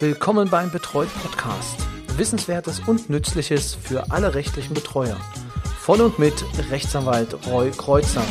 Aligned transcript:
Willkommen 0.00 0.50
beim 0.50 0.72
Betreut 0.72 1.08
Podcast. 1.22 1.76
Wissenswertes 2.16 2.80
und 2.80 3.10
Nützliches 3.10 3.76
für 3.76 4.10
alle 4.10 4.34
rechtlichen 4.34 4.74
Betreuer. 4.74 5.16
Von 5.78 6.00
und 6.00 6.18
mit 6.18 6.34
Rechtsanwalt 6.68 7.36
Roy 7.46 7.70
Kreuzer. 7.70 8.24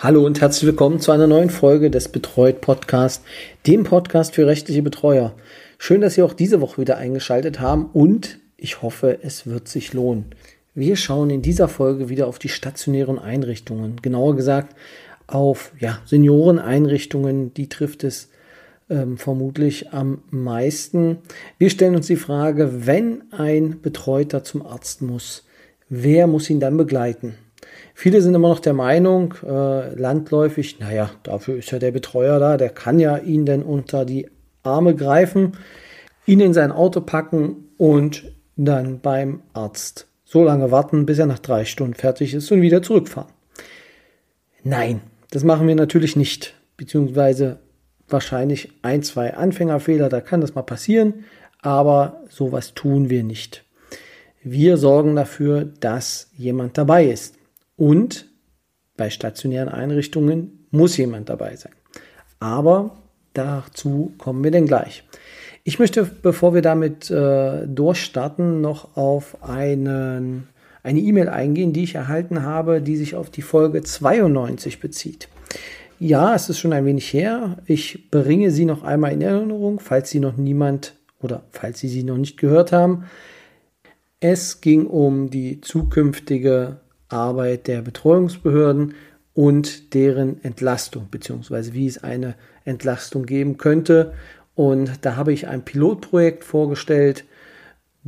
Hallo 0.00 0.26
und 0.26 0.42
herzlich 0.42 0.66
willkommen 0.66 1.00
zu 1.00 1.10
einer 1.10 1.26
neuen 1.26 1.48
Folge 1.48 1.90
des 1.90 2.08
Betreut 2.08 2.60
Podcast, 2.60 3.24
dem 3.66 3.84
Podcast 3.84 4.34
für 4.34 4.46
rechtliche 4.46 4.82
Betreuer. 4.82 5.32
Schön, 5.78 6.02
dass 6.02 6.14
Sie 6.14 6.22
auch 6.22 6.34
diese 6.34 6.60
Woche 6.60 6.82
wieder 6.82 6.98
eingeschaltet 6.98 7.60
haben 7.60 7.86
und 7.94 8.38
ich 8.58 8.82
hoffe, 8.82 9.20
es 9.22 9.46
wird 9.46 9.68
sich 9.68 9.94
lohnen. 9.94 10.34
Wir 10.74 10.96
schauen 10.96 11.30
in 11.30 11.40
dieser 11.40 11.68
Folge 11.68 12.10
wieder 12.10 12.26
auf 12.26 12.38
die 12.38 12.50
stationären 12.50 13.18
Einrichtungen. 13.18 13.96
Genauer 14.02 14.36
gesagt 14.36 14.76
auf 15.26 15.72
ja, 15.78 15.98
Senioreneinrichtungen, 16.04 17.52
die 17.54 17.68
trifft 17.68 18.04
es 18.04 18.30
ähm, 18.88 19.18
vermutlich 19.18 19.92
am 19.92 20.22
meisten. 20.30 21.18
Wir 21.58 21.70
stellen 21.70 21.96
uns 21.96 22.06
die 22.06 22.16
Frage, 22.16 22.86
wenn 22.86 23.24
ein 23.32 23.80
Betreuter 23.80 24.44
zum 24.44 24.64
Arzt 24.64 25.02
muss, 25.02 25.44
wer 25.88 26.26
muss 26.26 26.50
ihn 26.50 26.60
dann 26.60 26.76
begleiten? 26.76 27.34
Viele 27.94 28.20
sind 28.20 28.34
immer 28.34 28.48
noch 28.48 28.60
der 28.60 28.74
Meinung, 28.74 29.34
äh, 29.42 29.94
landläufig, 29.94 30.78
naja, 30.80 31.10
dafür 31.22 31.56
ist 31.56 31.70
ja 31.70 31.78
der 31.78 31.92
Betreuer 31.92 32.38
da, 32.38 32.56
der 32.56 32.68
kann 32.68 33.00
ja 33.00 33.16
ihn 33.16 33.46
dann 33.46 33.62
unter 33.62 34.04
die 34.04 34.28
Arme 34.62 34.94
greifen, 34.94 35.52
ihn 36.26 36.40
in 36.40 36.52
sein 36.52 36.72
Auto 36.72 37.00
packen 37.00 37.70
und 37.78 38.32
dann 38.56 39.00
beim 39.00 39.42
Arzt 39.52 40.08
so 40.24 40.44
lange 40.44 40.70
warten, 40.70 41.06
bis 41.06 41.18
er 41.18 41.26
nach 41.26 41.38
drei 41.38 41.64
Stunden 41.64 41.94
fertig 41.94 42.34
ist 42.34 42.50
und 42.50 42.60
wieder 42.60 42.82
zurückfahren. 42.82 43.30
Nein, 44.62 45.00
das 45.36 45.44
machen 45.44 45.68
wir 45.68 45.74
natürlich 45.74 46.16
nicht, 46.16 46.54
beziehungsweise 46.78 47.58
wahrscheinlich 48.08 48.72
ein, 48.80 49.02
zwei 49.02 49.34
Anfängerfehler, 49.34 50.08
da 50.08 50.22
kann 50.22 50.40
das 50.40 50.54
mal 50.54 50.62
passieren, 50.62 51.26
aber 51.60 52.22
sowas 52.30 52.72
tun 52.72 53.10
wir 53.10 53.22
nicht. 53.22 53.62
Wir 54.42 54.78
sorgen 54.78 55.14
dafür, 55.14 55.66
dass 55.66 56.30
jemand 56.38 56.78
dabei 56.78 57.04
ist. 57.04 57.34
Und 57.76 58.30
bei 58.96 59.10
stationären 59.10 59.68
Einrichtungen 59.68 60.66
muss 60.70 60.96
jemand 60.96 61.28
dabei 61.28 61.54
sein. 61.56 61.74
Aber 62.40 62.96
dazu 63.34 64.14
kommen 64.16 64.42
wir 64.42 64.52
denn 64.52 64.64
gleich. 64.64 65.04
Ich 65.64 65.78
möchte, 65.78 66.04
bevor 66.04 66.54
wir 66.54 66.62
damit 66.62 67.10
äh, 67.10 67.66
durchstarten, 67.66 68.62
noch 68.62 68.96
auf 68.96 69.42
einen 69.42 70.48
eine 70.86 71.00
E-Mail 71.00 71.28
eingehen, 71.28 71.72
die 71.72 71.82
ich 71.82 71.96
erhalten 71.96 72.44
habe, 72.44 72.80
die 72.80 72.96
sich 72.96 73.16
auf 73.16 73.28
die 73.28 73.42
Folge 73.42 73.82
92 73.82 74.78
bezieht. 74.78 75.28
Ja, 75.98 76.32
es 76.34 76.48
ist 76.48 76.60
schon 76.60 76.72
ein 76.72 76.84
wenig 76.84 77.12
her. 77.12 77.58
Ich 77.66 78.08
bringe 78.10 78.52
sie 78.52 78.66
noch 78.66 78.84
einmal 78.84 79.12
in 79.12 79.20
Erinnerung, 79.20 79.80
falls 79.80 80.10
sie 80.10 80.20
noch 80.20 80.36
niemand 80.36 80.94
oder 81.20 81.42
falls 81.50 81.80
Sie 81.80 81.88
sie 81.88 82.04
noch 82.04 82.18
nicht 82.18 82.36
gehört 82.36 82.70
haben. 82.70 83.06
Es 84.20 84.60
ging 84.60 84.86
um 84.86 85.28
die 85.28 85.60
zukünftige 85.60 86.76
Arbeit 87.08 87.66
der 87.66 87.82
Betreuungsbehörden 87.82 88.94
und 89.34 89.92
deren 89.92 90.42
Entlastung, 90.44 91.08
beziehungsweise 91.10 91.74
wie 91.74 91.88
es 91.88 92.04
eine 92.04 92.36
Entlastung 92.64 93.26
geben 93.26 93.56
könnte. 93.56 94.12
Und 94.54 95.04
da 95.04 95.16
habe 95.16 95.32
ich 95.32 95.48
ein 95.48 95.64
Pilotprojekt 95.64 96.44
vorgestellt, 96.44 97.24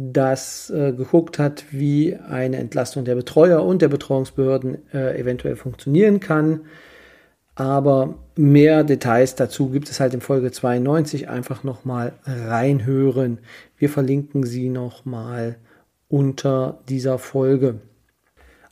das 0.01 0.71
äh, 0.71 0.93
geguckt 0.93 1.41
hat, 1.41 1.65
wie 1.73 2.15
eine 2.15 2.59
Entlastung 2.59 3.05
der 3.05 3.17
Betreuer 3.17 3.65
und 3.65 3.83
der 3.83 3.89
Betreuungsbehörden 3.89 4.89
äh, 4.95 5.19
eventuell 5.19 5.57
funktionieren 5.57 6.21
kann. 6.21 6.61
Aber 7.57 8.15
mehr 8.37 8.85
Details 8.85 9.35
dazu 9.35 9.71
gibt 9.71 9.91
es 9.91 9.99
halt 9.99 10.15
in 10.15 10.21
Folge 10.21 10.53
92. 10.53 11.29
Einfach 11.29 11.65
nochmal 11.65 12.13
reinhören. 12.25 13.41
Wir 13.77 13.91
verlinken 13.91 14.45
sie 14.45 14.69
nochmal 14.69 15.57
unter 16.07 16.79
dieser 16.89 17.19
Folge. 17.19 17.81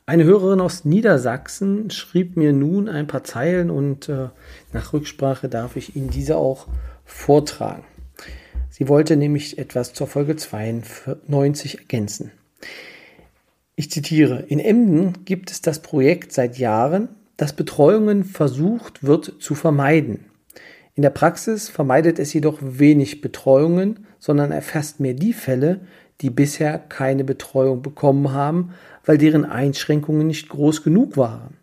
Eine 0.05 0.23
Hörerin 0.23 0.61
aus 0.61 0.85
Niedersachsen 0.85 1.89
schrieb 1.89 2.37
mir 2.37 2.53
nun 2.53 2.87
ein 2.87 3.07
paar 3.07 3.25
Zeilen 3.25 3.69
und 3.69 4.07
äh, 4.07 4.29
nach 4.71 4.93
Rücksprache 4.93 5.49
darf 5.49 5.75
ich 5.75 5.97
Ihnen 5.97 6.09
diese 6.09 6.37
auch 6.37 6.67
vortragen. 7.03 7.83
Sie 8.77 8.87
wollte 8.87 9.17
nämlich 9.17 9.57
etwas 9.57 9.93
zur 9.93 10.05
Folge 10.05 10.35
92 10.35 11.79
ergänzen. 11.79 12.31
Ich 13.75 13.89
zitiere, 13.89 14.43
in 14.49 14.59
Emden 14.59 15.25
gibt 15.25 15.49
es 15.49 15.61
das 15.61 15.81
Projekt 15.81 16.31
seit 16.31 16.59
Jahren, 16.59 17.09
das 17.37 17.53
Betreuungen 17.53 18.23
versucht 18.23 19.03
wird 19.03 19.33
zu 19.39 19.55
vermeiden. 19.55 20.25
In 20.93 21.01
der 21.01 21.09
Praxis 21.09 21.69
vermeidet 21.69 22.19
es 22.19 22.33
jedoch 22.33 22.59
wenig 22.61 23.21
Betreuungen, 23.21 24.05
sondern 24.19 24.51
erfasst 24.51 24.99
mehr 24.99 25.15
die 25.15 25.33
Fälle, 25.33 25.79
die 26.21 26.29
bisher 26.29 26.77
keine 26.77 27.23
Betreuung 27.23 27.81
bekommen 27.81 28.31
haben, 28.31 28.75
weil 29.03 29.17
deren 29.17 29.45
Einschränkungen 29.45 30.27
nicht 30.27 30.49
groß 30.49 30.83
genug 30.83 31.17
waren. 31.17 31.57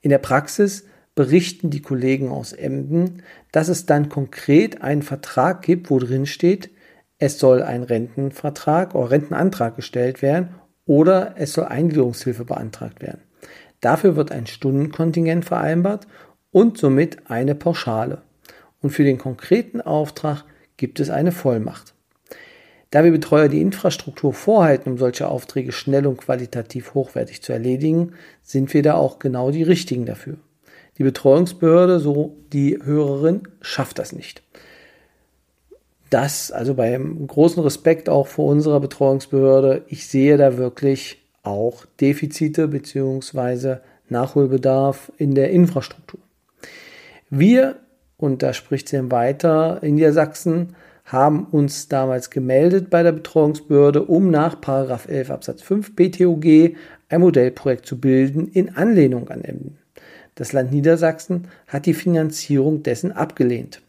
In 0.00 0.08
der 0.08 0.16
Praxis 0.16 0.86
berichten 1.14 1.70
die 1.70 1.82
Kollegen 1.82 2.30
aus 2.30 2.52
Emden, 2.52 3.22
dass 3.52 3.68
es 3.68 3.86
dann 3.86 4.08
konkret 4.08 4.82
einen 4.82 5.02
Vertrag 5.02 5.62
gibt, 5.62 5.90
wo 5.90 5.98
drin 5.98 6.26
steht, 6.26 6.70
es 7.18 7.38
soll 7.38 7.62
ein 7.62 7.82
Rentenvertrag 7.82 8.94
oder 8.94 9.10
Rentenantrag 9.10 9.76
gestellt 9.76 10.22
werden 10.22 10.54
oder 10.86 11.34
es 11.36 11.52
soll 11.52 11.64
Eingliederungshilfe 11.66 12.44
beantragt 12.44 13.02
werden. 13.02 13.20
Dafür 13.80 14.16
wird 14.16 14.32
ein 14.32 14.46
Stundenkontingent 14.46 15.44
vereinbart 15.44 16.06
und 16.50 16.78
somit 16.78 17.30
eine 17.30 17.54
Pauschale. 17.54 18.22
Und 18.80 18.90
für 18.90 19.04
den 19.04 19.18
konkreten 19.18 19.80
Auftrag 19.80 20.44
gibt 20.76 21.00
es 21.00 21.10
eine 21.10 21.32
Vollmacht. 21.32 21.94
Da 22.90 23.04
wir 23.04 23.12
Betreuer 23.12 23.48
die 23.48 23.60
Infrastruktur 23.60 24.32
vorhalten, 24.32 24.92
um 24.92 24.98
solche 24.98 25.28
Aufträge 25.28 25.70
schnell 25.72 26.06
und 26.06 26.16
qualitativ 26.16 26.94
hochwertig 26.94 27.42
zu 27.42 27.52
erledigen, 27.52 28.14
sind 28.42 28.74
wir 28.74 28.82
da 28.82 28.94
auch 28.94 29.18
genau 29.18 29.50
die 29.50 29.62
richtigen 29.62 30.06
dafür. 30.06 30.38
Die 31.00 31.04
Betreuungsbehörde, 31.04 31.98
so 31.98 32.36
die 32.52 32.78
Hörerin, 32.84 33.44
schafft 33.62 33.98
das 33.98 34.12
nicht. 34.12 34.42
Das, 36.10 36.52
also 36.52 36.74
beim 36.74 37.26
großen 37.26 37.62
Respekt 37.62 38.10
auch 38.10 38.26
vor 38.26 38.44
unserer 38.44 38.80
Betreuungsbehörde, 38.80 39.86
ich 39.88 40.06
sehe 40.06 40.36
da 40.36 40.58
wirklich 40.58 41.26
auch 41.42 41.86
Defizite 42.02 42.68
bzw. 42.68 43.76
Nachholbedarf 44.10 45.10
in 45.16 45.34
der 45.34 45.48
Infrastruktur. 45.52 46.20
Wir, 47.30 47.76
und 48.18 48.42
da 48.42 48.52
spricht 48.52 48.90
sie 48.90 49.10
weiter, 49.10 49.82
in 49.82 49.94
Niedersachsen 49.94 50.76
haben 51.06 51.46
uns 51.46 51.88
damals 51.88 52.28
gemeldet 52.28 52.90
bei 52.90 53.02
der 53.02 53.12
Betreuungsbehörde, 53.12 54.02
um 54.02 54.30
nach 54.30 54.58
11 54.62 55.30
Absatz 55.30 55.62
5 55.62 55.96
BTOG 55.96 56.76
ein 57.08 57.20
Modellprojekt 57.22 57.86
zu 57.86 57.98
bilden 57.98 58.48
in 58.48 58.76
Anlehnung 58.76 59.30
an. 59.30 59.78
Das 60.34 60.52
Land 60.52 60.72
Niedersachsen 60.72 61.48
hat 61.66 61.86
die 61.86 61.94
Finanzierung 61.94 62.82
dessen 62.82 63.12
abgelehnt. 63.12 63.82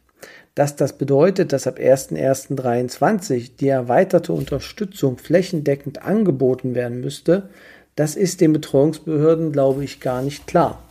Dass 0.56 0.76
das 0.76 0.98
bedeutet, 0.98 1.54
dass 1.54 1.68
ab 1.68 1.78
01.01.2023 1.78 3.52
die 3.60 3.70
erweiterte 3.70 4.34
Unterstützung 4.34 5.18
flächendeckend 5.18 6.04
angeboten 6.04 6.76
werden 6.76 7.00
müsste, 7.00 7.50
das 7.96 8.16
ist 8.16 8.42
den 8.42 8.54
Betreuungsbehörden, 8.54 9.52
glaube 9.52 9.84
ich, 9.84 10.00
gar 10.00 10.22
nicht 10.22 10.48
klar. 10.48 10.84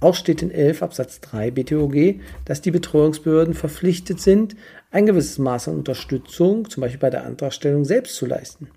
Auch 0.00 0.16
steht 0.16 0.42
in 0.42 0.50
11 0.50 0.82
Absatz 0.82 1.20
3 1.20 1.52
BTOG, 1.52 2.20
dass 2.44 2.60
die 2.60 2.72
Betreuungsbehörden 2.72 3.54
verpflichtet 3.54 4.20
sind, 4.20 4.56
ein 4.90 5.06
gewisses 5.06 5.38
Maß 5.38 5.68
an 5.68 5.76
Unterstützung, 5.76 6.68
zum 6.68 6.80
Beispiel 6.80 6.98
bei 6.98 7.10
der 7.10 7.24
Antragstellung, 7.24 7.84
selbst 7.84 8.16
zu 8.16 8.26
leisten. 8.26 8.68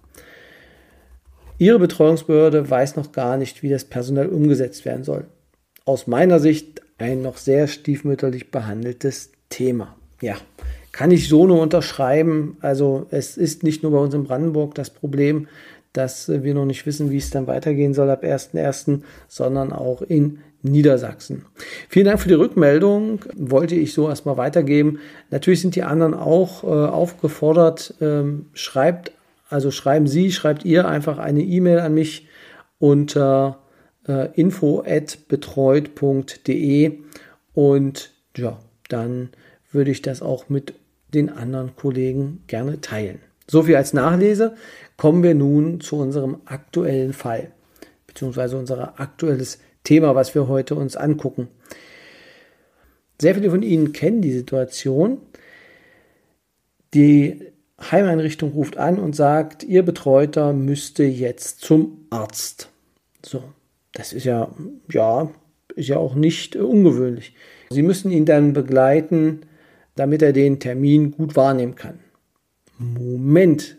Ihre 1.58 1.80
Betreuungsbehörde 1.80 2.70
weiß 2.70 2.96
noch 2.96 3.12
gar 3.12 3.38
nicht, 3.38 3.64
wie 3.64 3.70
das 3.70 3.86
personell 3.86 4.28
umgesetzt 4.28 4.86
werden 4.86 5.04
soll 5.04 5.26
aus 5.86 6.08
meiner 6.08 6.40
Sicht 6.40 6.82
ein 6.98 7.22
noch 7.22 7.38
sehr 7.38 7.68
stiefmütterlich 7.68 8.52
behandeltes 8.52 9.32
Thema. 9.50 9.96
Ja, 10.22 10.36
kann 10.92 11.12
ich 11.12 11.28
so 11.28 11.46
nur 11.46 11.62
unterschreiben. 11.62 12.58
Also 12.62 13.08
es 13.12 13.38
ist 13.38 13.64
nicht 13.64 13.84
nur 13.84 13.92
bei 13.92 14.00
uns 14.00 14.14
in 14.14 14.24
Brandenburg 14.24 14.76
das 14.76 14.90
Problem, 14.90 15.48
dass 15.94 16.28
wir 16.28 16.54
noch 16.54 16.66
nicht 16.66 16.86
wissen, 16.86 17.12
wie 17.12 17.18
es 17.18 17.30
dann 17.30 17.48
weitergehen 17.48 17.94
soll 17.94 18.10
ab 18.10 18.24
1.1., 18.24 19.02
sondern 19.28 19.72
auch 19.72 20.02
in 20.02 20.40
Niedersachsen. 20.62 21.46
Vielen 21.90 22.06
Dank 22.08 22.20
für 22.20 22.28
die 22.28 22.34
Rückmeldung. 22.34 23.20
Wollte 23.36 23.76
ich 23.76 23.94
so 23.94 24.10
erstmal 24.10 24.38
weitergeben. 24.38 25.00
Natürlich 25.30 25.62
sind 25.62 25.76
die 25.76 25.84
anderen 25.84 26.14
auch 26.14 26.64
äh, 26.64 26.68
aufgefordert. 26.68 27.94
Ähm, 28.02 28.48
schreibt, 28.54 29.12
also 29.50 29.72
schreiben 29.72 30.08
Sie, 30.08 30.32
schreibt 30.32 30.66
ihr 30.66 30.88
einfach 30.88 31.18
eine 31.18 31.44
E-Mail 31.44 31.80
an 31.80 31.94
mich 31.94 32.28
unter 32.80 33.60
äh, 34.08 34.30
info@betreut.de 34.34 37.00
und 37.54 38.12
ja, 38.36 38.60
dann 38.90 39.30
würde 39.72 39.92
ich 39.92 40.02
das 40.02 40.22
auch 40.22 40.50
mit 40.50 40.74
den 41.14 41.30
anderen 41.30 41.76
Kollegen 41.76 42.44
gerne 42.48 42.82
teilen. 42.82 43.20
So 43.48 43.64
viel 43.64 43.76
als 43.76 43.94
Nachlese. 43.94 44.56
Kommen 44.98 45.24
wir 45.24 45.36
nun 45.36 45.82
zu 45.82 45.98
unserem 45.98 46.42
aktuellen 46.46 47.14
Fall, 47.14 47.52
beziehungsweise 48.08 48.58
unser 48.58 49.00
aktuelles 49.00 49.60
Thema, 49.84 50.16
was 50.16 50.34
wir 50.36 50.48
heute 50.48 50.76
uns 50.76 50.96
angucken. 50.96 51.50
Sehr 53.22 53.36
viele 53.36 53.50
von 53.50 53.62
Ihnen 53.62 53.94
kennen 53.94 54.22
die 54.22 54.34
Situation. 54.34 55.20
Die 56.94 57.42
Heimeinrichtung 57.80 58.52
ruft 58.52 58.78
an 58.78 59.00
und 59.00 59.16
sagt, 59.16 59.64
Ihr 59.64 59.84
Betreuter 59.84 60.54
müsste 60.54 61.04
jetzt 61.04 61.62
zum 61.62 62.08
Arzt. 62.10 62.70
So, 63.26 63.44
das 63.96 64.14
ist 64.14 64.26
ja, 64.26 64.50
ja, 64.92 65.32
ist 65.76 65.90
ja 65.90 65.98
auch 65.98 66.14
nicht 66.14 66.56
ungewöhnlich. 66.56 67.34
Sie 67.70 67.82
müssen 67.82 68.12
ihn 68.12 68.26
dann 68.26 68.54
begleiten, 68.54 69.42
damit 69.96 70.22
er 70.22 70.34
den 70.34 70.60
Termin 70.60 71.12
gut 71.12 71.36
wahrnehmen 71.36 71.76
kann. 71.76 72.00
Moment, 72.78 73.78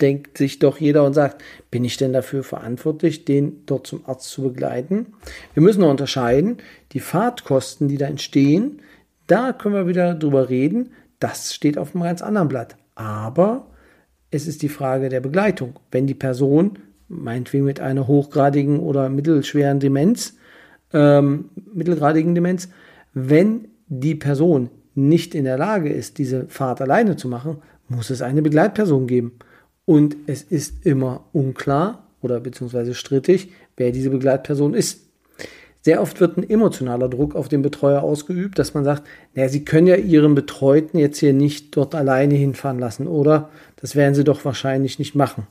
denkt 0.00 0.38
sich 0.38 0.58
doch 0.58 0.78
jeder 0.78 1.04
und 1.04 1.12
sagt, 1.12 1.42
bin 1.70 1.84
ich 1.84 1.98
denn 1.98 2.14
dafür 2.14 2.42
verantwortlich, 2.42 3.26
den 3.26 3.66
dort 3.66 3.86
zum 3.86 4.02
Arzt 4.06 4.30
zu 4.30 4.42
begleiten? 4.42 5.14
Wir 5.52 5.62
müssen 5.62 5.82
noch 5.82 5.90
unterscheiden, 5.90 6.56
die 6.92 7.00
Fahrtkosten, 7.00 7.86
die 7.88 7.98
da 7.98 8.06
entstehen, 8.06 8.80
da 9.26 9.52
können 9.52 9.74
wir 9.74 9.86
wieder 9.86 10.14
drüber 10.14 10.48
reden, 10.48 10.90
das 11.18 11.54
steht 11.54 11.76
auf 11.76 11.94
einem 11.94 12.04
ganz 12.04 12.22
anderen 12.22 12.48
Blatt. 12.48 12.76
Aber 12.94 13.66
es 14.30 14.46
ist 14.46 14.62
die 14.62 14.70
Frage 14.70 15.10
der 15.10 15.20
Begleitung. 15.20 15.78
Wenn 15.90 16.06
die 16.06 16.14
Person, 16.14 16.78
meinetwegen 17.10 17.64
mit 17.64 17.80
einer 17.80 18.06
hochgradigen 18.06 18.78
oder 18.78 19.08
mittelschweren 19.10 19.80
Demenz, 19.80 20.36
ähm, 20.92 21.50
mittelgradigen 21.74 22.34
Demenz, 22.34 22.68
wenn 23.12 23.68
die 23.88 24.14
Person 24.14 24.70
nicht 24.94 25.34
in 25.34 25.44
der 25.44 25.58
Lage 25.58 25.90
ist, 25.90 26.18
diese 26.18 26.46
Fahrt 26.46 26.80
alleine 26.80 27.16
zu 27.16 27.28
machen, 27.28 27.58
muss 27.88 28.10
es 28.10 28.22
eine 28.22 28.42
Begleitperson 28.42 29.06
geben. 29.06 29.32
Und 29.84 30.16
es 30.26 30.42
ist 30.42 30.86
immer 30.86 31.24
unklar 31.32 32.06
oder 32.22 32.38
beziehungsweise 32.40 32.94
strittig, 32.94 33.52
wer 33.76 33.90
diese 33.90 34.10
Begleitperson 34.10 34.74
ist. 34.74 35.06
Sehr 35.82 36.02
oft 36.02 36.20
wird 36.20 36.36
ein 36.36 36.48
emotionaler 36.48 37.08
Druck 37.08 37.34
auf 37.34 37.48
den 37.48 37.62
Betreuer 37.62 38.02
ausgeübt, 38.02 38.58
dass 38.58 38.74
man 38.74 38.84
sagt, 38.84 39.02
naja, 39.34 39.48
Sie 39.48 39.64
können 39.64 39.86
ja 39.86 39.96
Ihren 39.96 40.34
Betreuten 40.34 40.98
jetzt 40.98 41.18
hier 41.18 41.32
nicht 41.32 41.74
dort 41.74 41.94
alleine 41.94 42.34
hinfahren 42.34 42.78
lassen, 42.78 43.06
oder? 43.06 43.48
Das 43.76 43.96
werden 43.96 44.14
Sie 44.14 44.24
doch 44.24 44.44
wahrscheinlich 44.44 44.98
nicht 44.98 45.14
machen. 45.14 45.46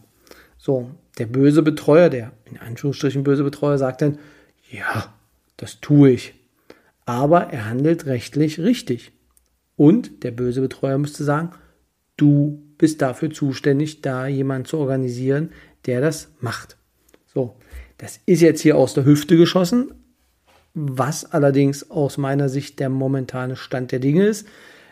So, 0.59 0.91
der 1.17 1.25
böse 1.25 1.63
Betreuer, 1.63 2.09
der 2.09 2.33
in 2.43 2.57
Anführungsstrichen 2.57 3.23
böse 3.23 3.45
Betreuer 3.45 3.77
sagt 3.77 4.01
dann, 4.01 4.19
ja, 4.69 5.13
das 5.55 5.79
tue 5.79 6.11
ich. 6.11 6.33
Aber 7.05 7.45
er 7.45 7.65
handelt 7.65 8.05
rechtlich 8.05 8.59
richtig. 8.59 9.13
Und 9.77 10.23
der 10.23 10.31
böse 10.31 10.59
Betreuer 10.59 10.97
müsste 10.97 11.23
sagen, 11.23 11.51
du 12.17 12.61
bist 12.77 13.01
dafür 13.01 13.31
zuständig, 13.31 14.01
da 14.01 14.27
jemand 14.27 14.67
zu 14.67 14.77
organisieren, 14.77 15.51
der 15.85 16.01
das 16.01 16.29
macht. 16.41 16.75
So, 17.25 17.55
das 17.97 18.19
ist 18.25 18.41
jetzt 18.41 18.59
hier 18.59 18.77
aus 18.77 18.93
der 18.93 19.05
Hüfte 19.05 19.37
geschossen, 19.37 19.93
was 20.73 21.31
allerdings 21.31 21.89
aus 21.89 22.17
meiner 22.17 22.49
Sicht 22.49 22.81
der 22.81 22.89
momentane 22.89 23.55
Stand 23.55 23.93
der 23.93 23.99
Dinge 23.99 24.25
ist. 24.25 24.45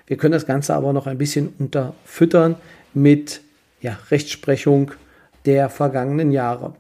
Wir 0.05 0.15
können 0.15 0.31
das 0.31 0.45
Ganze 0.45 0.75
aber 0.75 0.93
noch 0.93 1.07
ein 1.07 1.17
bisschen 1.17 1.49
unterfüttern 1.59 2.55
mit 2.93 3.41
ja, 3.81 3.99
Rechtsprechung 4.09 4.93
der 5.47 5.69
vergangenen 5.69 6.31
Jahre. 6.31 6.75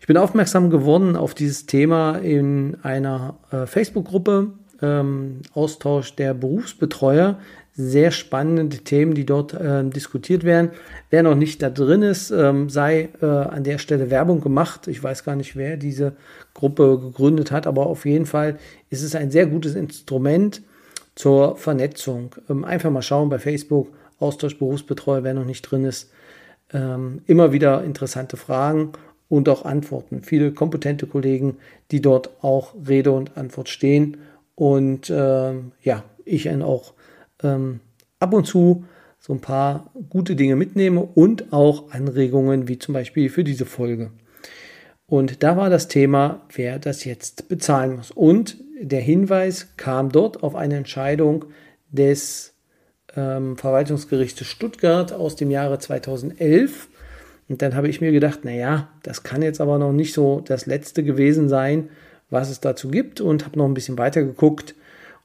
Ich 0.00 0.06
bin 0.06 0.16
aufmerksam 0.16 0.70
geworden 0.70 1.16
auf 1.16 1.34
dieses 1.34 1.66
Thema 1.66 2.18
in 2.18 2.76
einer 2.82 3.38
äh, 3.50 3.66
Facebook-Gruppe, 3.66 4.52
ähm, 4.80 5.40
Austausch 5.52 6.14
der 6.14 6.32
Berufsbetreuer. 6.32 7.38
Sehr 7.72 8.12
spannende 8.12 8.78
Themen, 8.78 9.14
die 9.14 9.26
dort 9.26 9.52
äh, 9.52 9.84
diskutiert 9.84 10.44
werden. 10.44 10.70
Wer 11.10 11.24
noch 11.24 11.34
nicht 11.34 11.60
da 11.60 11.70
drin 11.70 12.02
ist, 12.02 12.30
ähm, 12.30 12.70
sei 12.70 13.08
äh, 13.20 13.26
an 13.26 13.64
der 13.64 13.78
Stelle 13.78 14.08
Werbung 14.08 14.40
gemacht. 14.40 14.86
Ich 14.86 15.02
weiß 15.02 15.24
gar 15.24 15.34
nicht, 15.34 15.56
wer 15.56 15.76
diese 15.76 16.12
Gruppe 16.54 17.00
gegründet 17.00 17.50
hat, 17.50 17.66
aber 17.66 17.86
auf 17.86 18.06
jeden 18.06 18.26
Fall 18.26 18.58
ist 18.88 19.02
es 19.02 19.14
ein 19.16 19.30
sehr 19.32 19.46
gutes 19.46 19.74
Instrument 19.74 20.62
zur 21.16 21.56
Vernetzung. 21.56 22.34
Ähm, 22.48 22.64
einfach 22.64 22.90
mal 22.90 23.02
schauen 23.02 23.28
bei 23.28 23.40
Facebook, 23.40 23.88
Austausch 24.20 24.56
Berufsbetreuer, 24.56 25.24
wer 25.24 25.34
noch 25.34 25.44
nicht 25.44 25.62
drin 25.62 25.84
ist. 25.84 26.10
Ähm, 26.72 27.22
immer 27.26 27.52
wieder 27.52 27.84
interessante 27.84 28.36
Fragen 28.36 28.92
und 29.28 29.48
auch 29.48 29.64
Antworten. 29.64 30.22
Viele 30.22 30.52
kompetente 30.52 31.06
Kollegen, 31.06 31.56
die 31.90 32.00
dort 32.00 32.42
auch 32.42 32.74
Rede 32.88 33.12
und 33.12 33.36
Antwort 33.36 33.68
stehen 33.68 34.18
und 34.54 35.12
ähm, 35.14 35.72
ja, 35.82 36.04
ich 36.24 36.50
auch 36.50 36.94
ähm, 37.42 37.80
ab 38.18 38.32
und 38.32 38.46
zu 38.46 38.84
so 39.18 39.32
ein 39.32 39.40
paar 39.40 39.90
gute 40.08 40.36
Dinge 40.36 40.56
mitnehme 40.56 41.00
und 41.02 41.52
auch 41.52 41.90
Anregungen, 41.90 42.68
wie 42.68 42.78
zum 42.78 42.94
Beispiel 42.94 43.28
für 43.28 43.44
diese 43.44 43.66
Folge. 43.66 44.10
Und 45.06 45.42
da 45.42 45.56
war 45.56 45.70
das 45.70 45.88
Thema, 45.88 46.42
wer 46.54 46.78
das 46.78 47.04
jetzt 47.04 47.48
bezahlen 47.48 47.96
muss. 47.96 48.10
Und 48.10 48.58
der 48.80 49.00
Hinweis 49.00 49.76
kam 49.76 50.10
dort 50.10 50.42
auf 50.42 50.54
eine 50.54 50.76
Entscheidung 50.76 51.46
des 51.90 52.54
ähm, 53.16 53.56
Verwaltungsgerichtes 53.56 54.46
Stuttgart 54.46 55.12
aus 55.12 55.36
dem 55.36 55.50
Jahre 55.50 55.78
2011. 55.78 56.88
Und 57.48 57.62
dann 57.62 57.74
habe 57.74 57.88
ich 57.88 58.00
mir 58.00 58.12
gedacht, 58.12 58.44
naja, 58.44 58.88
das 59.02 59.22
kann 59.22 59.42
jetzt 59.42 59.60
aber 59.60 59.78
noch 59.78 59.92
nicht 59.92 60.12
so 60.12 60.40
das 60.40 60.66
letzte 60.66 61.02
gewesen 61.02 61.48
sein, 61.48 61.90
was 62.28 62.50
es 62.50 62.60
dazu 62.60 62.88
gibt 62.88 63.20
und 63.20 63.44
habe 63.44 63.58
noch 63.58 63.66
ein 63.66 63.74
bisschen 63.74 63.98
weiter 63.98 64.22
geguckt 64.22 64.74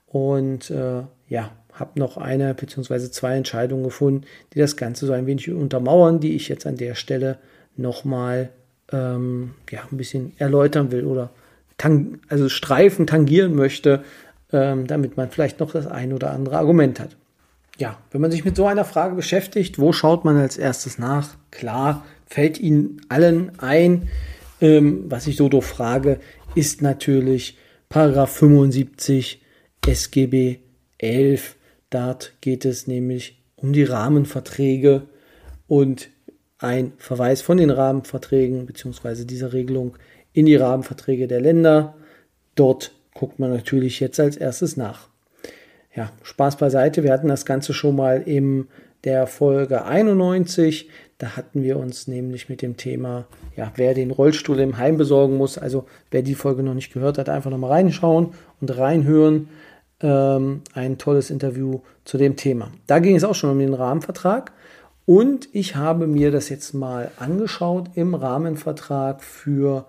und 0.08 0.70
äh, 0.70 1.04
ja, 1.30 1.52
habe 1.74 2.00
noch 2.00 2.18
eine 2.18 2.54
bzw. 2.54 3.10
zwei 3.10 3.36
Entscheidungen 3.36 3.84
gefunden, 3.84 4.26
die 4.54 4.60
das 4.60 4.78
Ganze 4.78 5.06
so 5.06 5.14
ein 5.14 5.26
wenig 5.26 5.50
untermauern, 5.52 6.20
die 6.20 6.36
ich 6.36 6.48
jetzt 6.48 6.68
an 6.68 6.78
der 6.78 6.96
Stelle 6.96 7.40
nochmal 7.76 8.50
ähm, 8.92 9.56
ja, 9.70 9.82
ein 9.92 9.98
bisschen 9.98 10.34
erläutern 10.38 10.92
will 10.92 11.06
oder 11.06 11.32
tang 11.78 12.20
also 12.28 12.50
Streifen 12.50 13.08
tangieren 13.08 13.56
möchte, 13.56 14.04
ähm, 14.52 14.86
damit 14.86 15.18
man 15.18 15.32
vielleicht 15.32 15.60
noch 15.60 15.72
das 15.72 15.88
ein 15.88 16.14
oder 16.14 16.32
andere 16.32 16.58
Argument 16.58 17.00
hat. 17.00 17.16
Ja, 17.77 17.97
wenn 18.12 18.21
man 18.21 18.31
sich 18.31 18.45
mit 18.45 18.56
so 18.56 18.68
einer 18.68 18.85
Frage 18.85 19.15
beschäftigt, 19.15 19.79
wo 19.79 19.94
schaut 19.94 20.25
man 20.25 20.38
als 20.38 20.57
erstes 20.57 20.97
nach? 20.97 21.35
Klar, 21.51 22.06
fällt 22.27 22.59
Ihnen 22.59 23.01
allen 23.09 23.57
ein, 23.59 24.09
ähm, 24.62 25.06
was 25.09 25.27
ich 25.27 25.38
so 25.38 25.62
frage, 25.62 26.19
ist 26.56 26.81
natürlich 26.81 27.57
Paragraph 27.89 28.31
75 28.31 29.41
SGB 29.85 30.59
11. 30.97 31.56
Dort 31.89 32.33
geht 32.41 32.65
es 32.65 32.88
nämlich 32.88 33.41
um 33.56 33.73
die 33.73 33.83
Rahmenverträge 33.83 35.03
und 35.68 36.09
ein 36.59 36.94
Verweis 36.97 37.41
von 37.41 37.57
den 37.57 37.69
Rahmenverträgen 37.69 38.65
bzw. 38.65 39.25
dieser 39.25 39.53
Regelung 39.53 39.97
in 40.33 40.45
die 40.45 40.56
Rahmenverträge 40.56 41.27
der 41.27 41.41
Länder. 41.41 41.95
Dort 42.56 42.94
guckt 43.13 43.39
man 43.39 43.51
natürlich 43.51 44.00
jetzt 44.00 44.19
als 44.19 44.38
erstes 44.38 44.77
nach. 44.77 45.11
Ja, 45.95 46.12
Spaß 46.24 46.57
beiseite. 46.57 47.04
Wir 47.04 47.12
hatten 47.12 47.28
das 47.28 47.45
Ganze 47.45 47.74
schon 47.74 47.95
mal 47.95 48.21
in 48.21 48.68
der 49.04 49.28
Folge 49.28 49.83
91. 49.83 50.90
Da 51.18 51.36
hatten 51.36 51.64
wir 51.64 51.78
uns 51.78 52.07
nämlich 52.07 52.50
mit 52.50 52.62
dem 52.62 52.78
Thema, 52.78 53.26
ja, 53.56 53.71
wer 53.76 53.94
den 53.94 54.12
Rollstuhl 54.12 54.60
im 54.60 54.78
Heim 54.78 54.98
besorgen 54.98 55.38
muss. 55.38 55.57
Also 55.57 55.86
wer 56.10 56.21
die 56.21 56.36
Folge 56.36 56.64
noch 56.64 56.74
nicht 56.74 56.94
gehört 56.94 57.18
hat, 57.18 57.30
einfach 57.30 57.52
nochmal 57.52 57.71
reinschauen 57.71 58.30
und 58.60 58.78
reinhören. 58.78 59.50
Ähm, 60.02 60.62
ein 60.74 60.98
tolles 60.98 61.30
Interview 61.30 61.81
zu 62.06 62.18
dem 62.18 62.36
Thema. 62.36 62.71
Da 62.88 63.00
ging 63.00 63.16
es 63.16 63.24
auch 63.24 63.36
schon 63.36 63.52
um 63.52 63.60
den 63.60 63.74
Rahmenvertrag. 63.74 64.52
Und 65.06 65.50
ich 65.52 65.76
habe 65.76 66.07
mir 66.07 66.31
das 66.31 66.50
jetzt 66.50 66.74
mal 66.74 67.12
angeschaut 67.18 67.90
im 67.95 68.16
Rahmenvertrag 68.16 69.24
für 69.24 69.86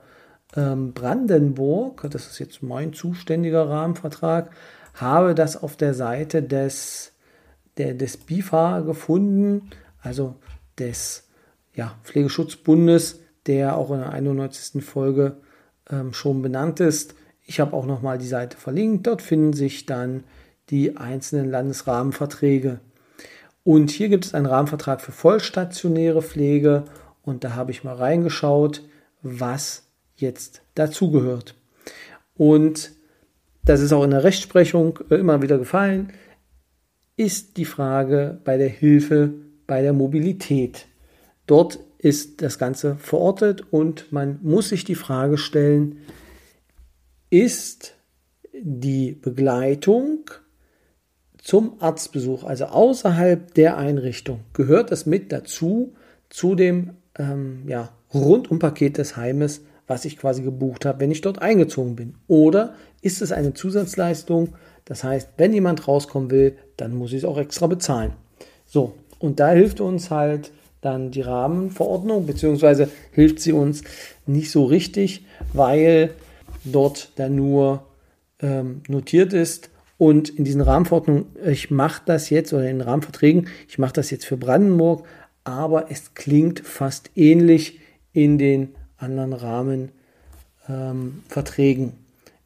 ähm, 0.56 0.92
Brandenburg. 0.92 2.06
Das 2.11 2.26
ist 2.26 2.40
jetzt 2.40 2.62
mein 2.62 2.92
zuständiger 2.92 3.68
Rahmenvertrag. 3.68 4.50
Habe 4.94 5.34
das 5.34 5.62
auf 5.62 5.76
der 5.76 5.94
Seite 5.94 6.42
des, 6.42 7.12
der, 7.78 7.94
des 7.94 8.16
BIFA 8.16 8.80
gefunden. 8.80 9.70
Also 10.00 10.37
des 10.78 11.28
ja, 11.75 11.96
Pflegeschutzbundes, 12.04 13.20
der 13.46 13.76
auch 13.76 13.90
in 13.90 13.99
der 13.99 14.12
91. 14.12 14.84
Folge 14.84 15.37
ähm, 15.90 16.12
schon 16.12 16.42
benannt 16.42 16.80
ist. 16.80 17.14
Ich 17.44 17.61
habe 17.61 17.75
auch 17.75 17.87
nochmal 17.87 18.18
die 18.18 18.26
Seite 18.26 18.56
verlinkt. 18.56 19.06
Dort 19.06 19.22
finden 19.22 19.52
sich 19.52 19.87
dann 19.87 20.25
die 20.70 20.96
einzelnen 20.96 21.50
Landesrahmenverträge. 21.50 22.80
Und 23.64 23.90
hier 23.90 24.08
gibt 24.08 24.25
es 24.25 24.34
einen 24.34 24.46
Rahmenvertrag 24.46 25.00
für 25.00 25.12
vollstationäre 25.12 26.22
Pflege. 26.22 26.84
Und 27.22 27.44
da 27.44 27.54
habe 27.54 27.70
ich 27.70 27.84
mal 27.84 27.94
reingeschaut, 27.94 28.82
was 29.22 29.84
jetzt 30.16 30.62
dazugehört. 30.75 31.54
Und 32.37 32.92
das 33.64 33.81
ist 33.81 33.92
auch 33.92 34.04
in 34.04 34.11
der 34.11 34.25
Rechtsprechung 34.25 34.99
äh, 35.11 35.16
immer 35.16 35.42
wieder 35.42 35.59
gefallen, 35.59 36.12
ist 37.16 37.57
die 37.57 37.64
Frage 37.64 38.40
bei 38.45 38.57
der 38.57 38.69
Hilfe 38.69 39.33
bei 39.66 39.83
der 39.83 39.92
Mobilität. 39.92 40.87
Dort 41.47 41.78
ist 41.99 42.42
das 42.42 42.59
Ganze 42.59 42.97
verortet 42.97 43.64
und 43.71 44.12
man 44.12 44.38
muss 44.42 44.71
sich 44.71 44.85
die 44.85 44.97
Frage 44.97 45.38
stellen, 45.38 45.99
ist 47.31 47.95
die 48.52 49.12
Begleitung 49.12 50.31
zum 51.38 51.81
Arztbesuch, 51.81 52.45
also 52.45 52.66
außerhalb 52.66 53.54
der 53.54 53.76
Einrichtung, 53.76 54.40
gehört 54.52 54.90
das 54.90 55.07
mit 55.07 55.33
dazu, 55.33 55.95
zu 56.28 56.54
dem 56.54 56.97
ähm, 57.19 57.64
ja, 57.66 57.92
Rundumpaket 58.14 58.99
des 58.99 59.16
Heimes, 59.16 59.62
was 59.92 60.06
ich 60.06 60.16
quasi 60.16 60.40
gebucht 60.40 60.87
habe, 60.87 61.00
wenn 61.00 61.11
ich 61.11 61.20
dort 61.20 61.42
eingezogen 61.42 61.96
bin? 61.96 62.14
Oder 62.26 62.75
ist 63.02 63.20
es 63.20 63.30
eine 63.30 63.52
Zusatzleistung? 63.52 64.54
Das 64.87 65.04
heißt, 65.04 65.28
wenn 65.37 65.52
jemand 65.52 65.87
rauskommen 65.87 66.30
will, 66.30 66.56
dann 66.78 66.94
muss 66.94 67.11
ich 67.12 67.18
es 67.18 67.25
auch 67.26 67.37
extra 67.37 67.66
bezahlen. 67.66 68.12
So, 68.64 68.94
und 69.18 69.38
da 69.38 69.50
hilft 69.50 69.82
uns 69.82 70.11
halt 70.11 70.50
dann 70.80 71.11
die 71.11 71.20
Rahmenverordnung, 71.20 72.25
beziehungsweise 72.26 72.88
hilft 73.12 73.40
sie 73.40 73.52
uns 73.52 73.82
nicht 74.25 74.50
so 74.50 74.64
richtig, 74.64 75.26
weil 75.52 76.11
dort 76.64 77.11
dann 77.16 77.37
nur 77.37 77.84
ähm, 78.40 78.80
notiert 78.88 79.34
ist. 79.34 79.68
Und 79.99 80.30
in 80.30 80.44
diesen 80.44 80.62
Rahmenverordnungen, 80.62 81.26
ich 81.46 81.70
mache 81.70 82.00
das 82.06 82.30
jetzt, 82.30 82.54
oder 82.54 82.62
in 82.62 82.78
den 82.78 82.88
Rahmenverträgen, 82.88 83.49
ich 83.68 83.78
mache 83.78 83.92
das 83.92 84.11
jetzt 84.11 84.25
für 84.25 84.38
Brandenburg, 84.38 85.04
aber 85.44 85.90
es 85.90 86.14
klingt 86.14 86.61
fast 86.61 87.11
ähnlich 87.14 87.78
in 88.14 88.38
den 88.38 88.70
anderen 89.02 89.32
Rahmenverträgen. 90.68 91.85
Ähm, 91.85 91.92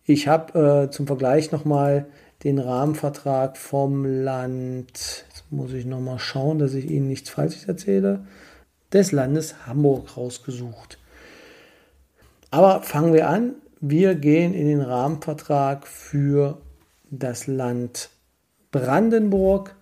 ich 0.04 0.28
habe 0.28 0.86
äh, 0.86 0.90
zum 0.90 1.06
Vergleich 1.06 1.52
nochmal 1.52 2.06
den 2.44 2.58
Rahmenvertrag 2.58 3.56
vom 3.56 4.04
Land, 4.04 5.24
jetzt 5.28 5.44
muss 5.50 5.72
ich 5.72 5.84
nochmal 5.84 6.18
schauen, 6.18 6.58
dass 6.58 6.74
ich 6.74 6.90
Ihnen 6.90 7.08
nichts 7.08 7.30
Falsches 7.30 7.64
erzähle, 7.64 8.24
des 8.92 9.12
Landes 9.12 9.66
Hamburg 9.66 10.16
rausgesucht. 10.16 10.98
Aber 12.50 12.82
fangen 12.82 13.12
wir 13.12 13.28
an. 13.28 13.54
Wir 13.80 14.14
gehen 14.14 14.54
in 14.54 14.66
den 14.66 14.80
Rahmenvertrag 14.80 15.86
für 15.86 16.58
das 17.10 17.46
Land 17.46 18.10
Brandenburg. 18.70 19.74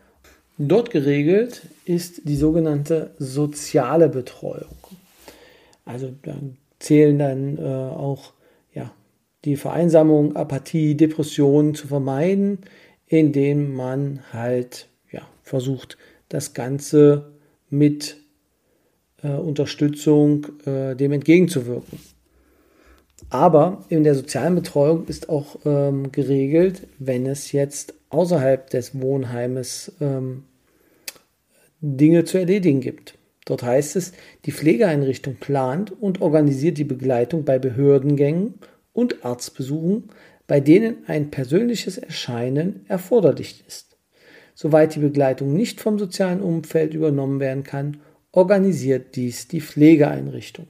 Dort 0.57 0.91
geregelt 0.91 1.63
ist 1.85 2.23
die 2.29 2.37
sogenannte 2.37 3.15
soziale 3.19 4.09
Betreuung. 4.09 4.77
Also 5.85 6.13
da 6.23 6.35
zählen 6.79 7.19
dann 7.19 7.59
äh, 7.59 7.63
auch 7.63 8.33
ja, 8.73 8.93
die 9.45 9.57
Vereinsamung, 9.57 10.37
Apathie, 10.37 10.97
Depressionen 10.97 11.75
zu 11.75 11.87
vermeiden, 11.87 12.59
indem 13.07 13.75
man 13.75 14.21
halt 14.33 14.89
ja, 15.11 15.23
versucht, 15.43 15.99
das 16.29 16.55
Ganze 16.55 17.33
mit 17.71 18.17
äh, 19.23 19.29
Unterstützung 19.29 20.47
äh, 20.67 20.95
dem 20.95 21.13
entgegenzuwirken. 21.13 21.99
Aber 23.31 23.85
in 23.89 24.05
der 24.05 24.15
sozialen 24.15 24.55
Betreuung 24.55 25.07
ist 25.07 25.29
auch 25.29 25.57
ähm, 25.65 26.13
geregelt, 26.13 26.87
wenn 26.99 27.27
es 27.27 27.53
jetzt 27.53 27.95
außerhalb 28.11 28.71
des 28.71 29.01
Wohnheimes 29.01 29.93
ähm, 30.01 30.45
Dinge 31.81 32.25
zu 32.25 32.39
erledigen 32.39 32.81
gibt. 32.81 33.19
Dort 33.45 33.63
heißt 33.63 33.97
es, 33.97 34.13
die 34.47 34.53
Pflegeeinrichtung 34.53 35.37
plant 35.37 35.93
und 36.01 36.21
organisiert 36.23 36.79
die 36.79 36.85
Begleitung 36.85 37.45
bei 37.45 37.59
Behördengängen 37.59 38.55
und 38.93 39.25
Arztbesuchen, 39.25 40.11
bei 40.47 40.61
denen 40.61 40.99
ein 41.07 41.31
persönliches 41.31 41.99
Erscheinen 41.99 42.85
erforderlich 42.89 43.65
ist. 43.67 43.97
Soweit 44.55 44.95
die 44.95 45.01
Begleitung 45.01 45.53
nicht 45.53 45.81
vom 45.81 45.99
sozialen 45.99 46.41
Umfeld 46.41 46.95
übernommen 46.95 47.41
werden 47.41 47.65
kann, 47.65 47.99
organisiert 48.33 49.17
dies 49.17 49.49
die 49.49 49.61
Pflegeeinrichtung. 49.61 50.69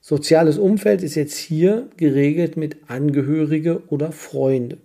Soziales 0.00 0.56
Umfeld 0.56 1.02
ist 1.02 1.14
jetzt 1.14 1.36
hier 1.36 1.88
geregelt 1.96 2.56
mit 2.56 2.76
Angehörige 2.88 3.82
oder 3.88 4.12
Freunde. 4.12 4.78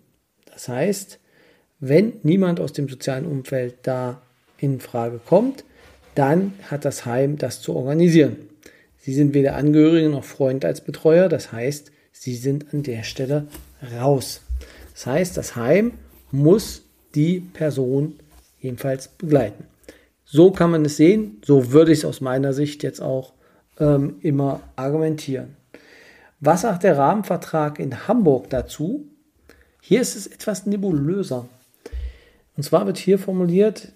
Das 0.45 0.67
heißt, 0.67 1.19
wenn 1.79 2.13
niemand 2.23 2.59
aus 2.59 2.73
dem 2.73 2.89
sozialen 2.89 3.25
Umfeld 3.25 3.75
da 3.83 4.21
in 4.57 4.79
Frage 4.79 5.19
kommt, 5.23 5.63
dann 6.15 6.53
hat 6.69 6.85
das 6.85 7.05
Heim 7.05 7.37
das 7.37 7.61
zu 7.61 7.75
organisieren. 7.75 8.37
Sie 8.97 9.13
sind 9.13 9.33
weder 9.33 9.55
Angehörige 9.55 10.09
noch 10.09 10.23
Freund 10.23 10.63
als 10.65 10.81
Betreuer, 10.81 11.29
das 11.29 11.51
heißt, 11.51 11.91
Sie 12.13 12.35
sind 12.35 12.73
an 12.73 12.83
der 12.83 13.03
Stelle 13.03 13.47
raus. 13.99 14.41
Das 14.93 15.05
heißt, 15.07 15.37
das 15.37 15.55
Heim 15.55 15.93
muss 16.31 16.83
die 17.15 17.39
Person 17.39 18.19
jedenfalls 18.59 19.07
begleiten. 19.07 19.65
So 20.23 20.51
kann 20.51 20.71
man 20.71 20.85
es 20.85 20.97
sehen, 20.97 21.41
so 21.43 21.71
würde 21.71 21.91
ich 21.91 21.99
es 21.99 22.05
aus 22.05 22.21
meiner 22.21 22.53
Sicht 22.53 22.83
jetzt 22.83 23.01
auch 23.01 23.33
ähm, 23.79 24.17
immer 24.21 24.61
argumentieren. 24.75 25.57
Was 26.39 26.61
sagt 26.61 26.83
der 26.83 26.97
Rahmenvertrag 26.97 27.79
in 27.79 28.07
Hamburg 28.07 28.49
dazu? 28.49 29.07
Hier 29.81 30.01
ist 30.01 30.15
es 30.15 30.27
etwas 30.27 30.65
nebulöser. 30.65 31.47
Und 32.55 32.63
zwar 32.63 32.85
wird 32.85 32.97
hier 32.97 33.17
formuliert, 33.17 33.93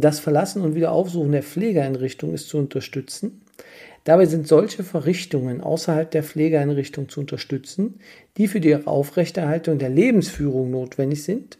das 0.00 0.20
Verlassen 0.20 0.62
und 0.62 0.74
Wiederaufsuchen 0.74 1.32
der 1.32 1.42
Pflegeeinrichtung 1.42 2.32
ist 2.32 2.48
zu 2.48 2.56
unterstützen. 2.56 3.42
Dabei 4.04 4.26
sind 4.26 4.48
solche 4.48 4.82
Verrichtungen 4.82 5.60
außerhalb 5.60 6.10
der 6.10 6.22
Pflegeeinrichtung 6.24 7.08
zu 7.08 7.20
unterstützen, 7.20 8.00
die 8.36 8.48
für 8.48 8.60
die 8.60 8.74
Aufrechterhaltung 8.74 9.78
der 9.78 9.90
Lebensführung 9.90 10.70
notwendig 10.70 11.22
sind 11.22 11.58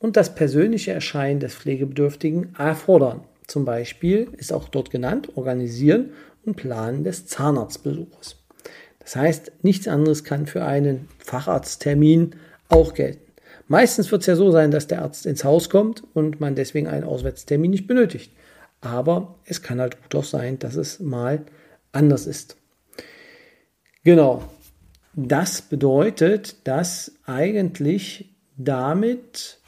und 0.00 0.16
das 0.16 0.34
persönliche 0.34 0.92
Erscheinen 0.92 1.40
des 1.40 1.54
Pflegebedürftigen 1.54 2.54
erfordern. 2.58 3.20
Zum 3.46 3.64
Beispiel 3.64 4.28
ist 4.38 4.52
auch 4.52 4.68
dort 4.68 4.90
genannt, 4.90 5.28
organisieren 5.36 6.10
und 6.44 6.56
planen 6.56 7.04
des 7.04 7.26
Zahnarztbesuches. 7.26 8.36
Das 8.98 9.14
heißt, 9.14 9.52
nichts 9.62 9.86
anderes 9.86 10.24
kann 10.24 10.46
für 10.46 10.64
einen 10.64 11.08
Facharzttermin 11.18 12.36
auch 12.70 12.94
gelten. 12.94 13.23
Meistens 13.66 14.12
wird 14.12 14.22
es 14.22 14.26
ja 14.26 14.36
so 14.36 14.50
sein, 14.50 14.70
dass 14.70 14.86
der 14.86 15.02
Arzt 15.02 15.26
ins 15.26 15.44
Haus 15.44 15.70
kommt 15.70 16.04
und 16.12 16.40
man 16.40 16.54
deswegen 16.54 16.86
einen 16.86 17.04
Auswärtstermin 17.04 17.70
nicht 17.70 17.86
benötigt. 17.86 18.32
Aber 18.80 19.36
es 19.46 19.62
kann 19.62 19.80
halt 19.80 20.00
gut 20.02 20.14
auch 20.14 20.24
sein, 20.24 20.58
dass 20.58 20.74
es 20.74 21.00
mal 21.00 21.44
anders 21.92 22.26
ist. 22.26 22.56
Genau. 24.02 24.42
Das 25.14 25.62
bedeutet, 25.62 26.66
dass 26.66 27.12
eigentlich 27.24 28.34
damit 28.56 29.58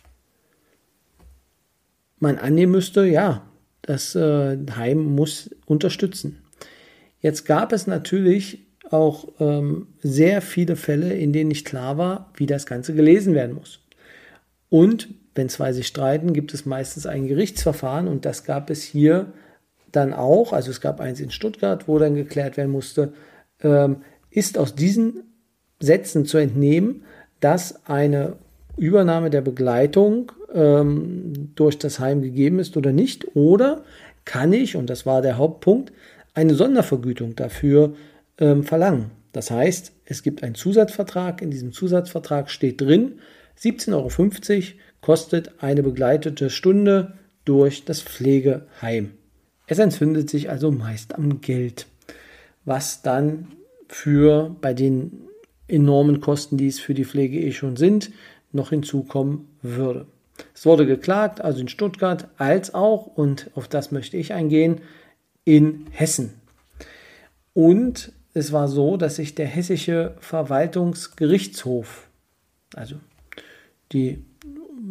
man 2.19 2.39
annehmen 2.39 2.73
müsste, 2.73 3.07
ja, 3.07 3.49
das 3.83 4.15
äh, 4.15 4.59
Heim 4.75 5.05
muss 5.05 5.51
unterstützen. 5.67 6.43
Jetzt 7.21 7.45
gab 7.45 7.73
es 7.73 7.87
natürlich 7.87 8.67
auch 8.91 9.29
ähm, 9.41 9.89
sehr 10.03 10.43
viele 10.43 10.77
Fälle, 10.77 11.15
in 11.15 11.33
denen 11.33 11.49
nicht 11.49 11.67
klar 11.67 11.99
war, 11.99 12.33
wie 12.37 12.47
das 12.47 12.67
Ganze 12.67 12.95
gelesen 12.95 13.35
werden 13.35 13.55
muss. 13.55 13.81
Und 14.77 15.09
wenn 15.35 15.49
zwei 15.49 15.73
sich 15.73 15.87
streiten, 15.87 16.35
gibt 16.35 16.53
es 16.53 16.67
meistens 16.67 17.07
ein 17.07 17.27
Gerichtsverfahren 17.27 18.09
und 18.09 18.27
das 18.27 18.45
gab 18.45 18.69
es 18.69 18.83
hier 18.83 19.33
dann 19.91 20.13
auch. 20.13 20.53
Also 20.53 20.71
es 20.71 20.83
gab 20.83 21.01
eins 21.01 21.19
in 21.19 21.31
Stuttgart, 21.31 21.89
wo 21.89 21.99
dann 21.99 22.15
geklärt 22.15 22.59
werden 22.59 22.73
musste, 22.73 23.15
ähm, 23.63 24.03
ist 24.29 24.59
aus 24.59 24.75
diesen 24.75 25.23
Sätzen 25.81 26.27
zu 26.27 26.37
entnehmen, 26.37 27.05
dass 27.41 27.87
eine 27.87 28.35
Übernahme 28.77 29.31
der 29.31 29.41
Begleitung 29.41 30.33
ähm, 30.53 31.53
durch 31.55 31.79
das 31.79 31.99
Heim 31.99 32.21
gegeben 32.21 32.59
ist 32.59 32.77
oder 32.77 32.93
nicht. 32.93 33.35
Oder 33.35 33.83
kann 34.27 34.53
ich, 34.53 34.77
und 34.77 34.91
das 34.91 35.07
war 35.07 35.23
der 35.23 35.39
Hauptpunkt, 35.39 35.91
eine 36.35 36.55
Sondervergütung 36.55 37.35
dafür 37.35 37.95
ähm, 38.37 38.63
verlangen. 38.63 39.11
Das 39.33 39.51
heißt, 39.51 39.93
es 40.05 40.23
gibt 40.23 40.43
einen 40.43 40.55
Zusatzvertrag. 40.55 41.41
In 41.41 41.51
diesem 41.51 41.73
Zusatzvertrag 41.73 42.51
steht 42.51 42.83
drin, 42.83 43.21
17,50 43.59 43.93
Euro 43.95 44.79
kostet 45.01 45.63
eine 45.63 45.83
begleitete 45.83 46.51
Stunde 46.51 47.15
durch 47.45 47.85
das 47.85 48.03
Pflegeheim. 48.03 49.13
Es 49.67 49.79
entzündet 49.79 50.31
sich 50.31 50.51
also 50.51 50.71
meist 50.71 51.15
am 51.15 51.41
Geld, 51.41 51.87
was 52.65 53.03
dann 53.03 53.49
für 53.89 54.55
bei 54.61 54.75
den 54.75 55.29
enormen 55.69 56.21
Kosten, 56.21 56.57
die 56.57 56.69
es 56.69 56.81
für 56.81 56.95
die 56.95 57.05
Pflege 57.05 57.41
eh 57.41 57.53
schon 57.53 57.77
sind, 57.77 58.11
noch 58.53 58.71
hinzukommen 58.71 59.49
würde. 59.63 60.07
Es 60.55 60.67
wurde 60.67 60.87
geklagt, 60.87 61.41
also 61.41 61.61
in 61.61 61.69
Stuttgart 61.69 62.29
als 62.37 62.75
auch, 62.75 63.07
und 63.07 63.51
auf 63.55 63.69
das 63.69 63.91
möchte 63.91 64.17
ich 64.17 64.33
eingehen, 64.33 64.81
in 65.45 65.87
Hessen. 65.91 66.35
Und 67.55 68.13
es 68.35 68.53
war 68.53 68.69
so, 68.69 68.97
dass 68.97 69.17
sich 69.17 69.35
der 69.35 69.47
hessische 69.47 70.15
Verwaltungsgerichtshof, 70.21 72.09
also 72.75 72.97
die, 73.93 74.25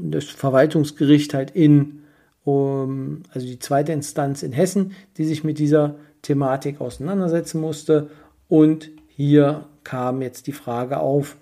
das 0.03 0.25
Verwaltungsgericht 0.25 1.33
halt 1.33 1.51
in, 1.51 2.03
um, 2.43 3.23
also 3.31 3.45
die 3.45 3.59
zweite 3.59 3.91
Instanz 3.91 4.43
in 4.43 4.51
Hessen, 4.51 4.93
die 5.17 5.25
sich 5.25 5.43
mit 5.43 5.59
dieser 5.59 5.95
Thematik 6.21 6.81
auseinandersetzen 6.81 7.59
musste. 7.61 8.09
Und 8.47 8.91
hier 9.07 9.67
kam 9.83 10.21
jetzt 10.21 10.47
die 10.47 10.51
Frage 10.51 10.99
auf, 10.99 11.37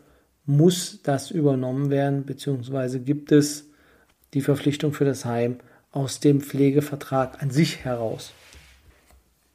muss 0.45 1.01
das 1.03 1.31
übernommen 1.31 1.89
werden, 1.89 2.25
beziehungsweise 2.25 2.99
gibt 2.99 3.31
es 3.31 3.69
die 4.33 4.41
Verpflichtung 4.41 4.93
für 4.93 5.05
das 5.05 5.25
Heim 5.25 5.57
aus 5.91 6.19
dem 6.19 6.41
Pflegevertrag 6.41 7.41
an 7.41 7.49
sich 7.49 7.85
heraus. 7.85 8.33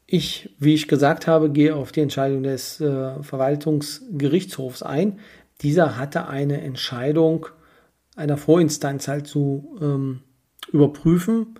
Ich, 0.06 0.54
wie 0.58 0.72
ich 0.72 0.88
gesagt 0.88 1.26
habe, 1.26 1.50
gehe 1.50 1.74
auf 1.74 1.92
die 1.92 2.00
Entscheidung 2.00 2.42
des 2.42 2.80
äh, 2.80 3.22
Verwaltungsgerichtshofs 3.22 4.82
ein. 4.82 5.18
Dieser 5.60 5.98
hatte 5.98 6.28
eine 6.28 6.62
Entscheidung 6.62 7.46
einer 8.18 8.36
Vorinstanz 8.36 9.08
halt 9.08 9.26
zu 9.26 9.78
ähm, 9.80 10.20
überprüfen 10.72 11.54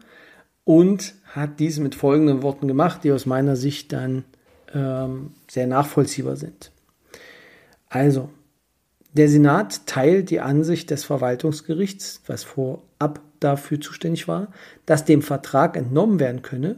und 0.64 1.14
hat 1.24 1.60
dies 1.60 1.78
mit 1.78 1.94
folgenden 1.94 2.42
Worten 2.42 2.68
gemacht, 2.68 3.04
die 3.04 3.12
aus 3.12 3.26
meiner 3.26 3.56
Sicht 3.56 3.92
dann 3.92 4.24
ähm, 4.74 5.30
sehr 5.48 5.66
nachvollziehbar 5.66 6.36
sind. 6.36 6.72
Also, 7.88 8.28
der 9.12 9.28
Senat 9.28 9.86
teilt 9.86 10.30
die 10.30 10.40
Ansicht 10.40 10.90
des 10.90 11.04
Verwaltungsgerichts, 11.04 12.22
was 12.26 12.44
vorab 12.44 13.20
dafür 13.40 13.80
zuständig 13.80 14.28
war, 14.28 14.48
dass 14.84 15.04
dem 15.04 15.22
Vertrag 15.22 15.76
entnommen 15.76 16.20
werden 16.20 16.42
könne, 16.42 16.76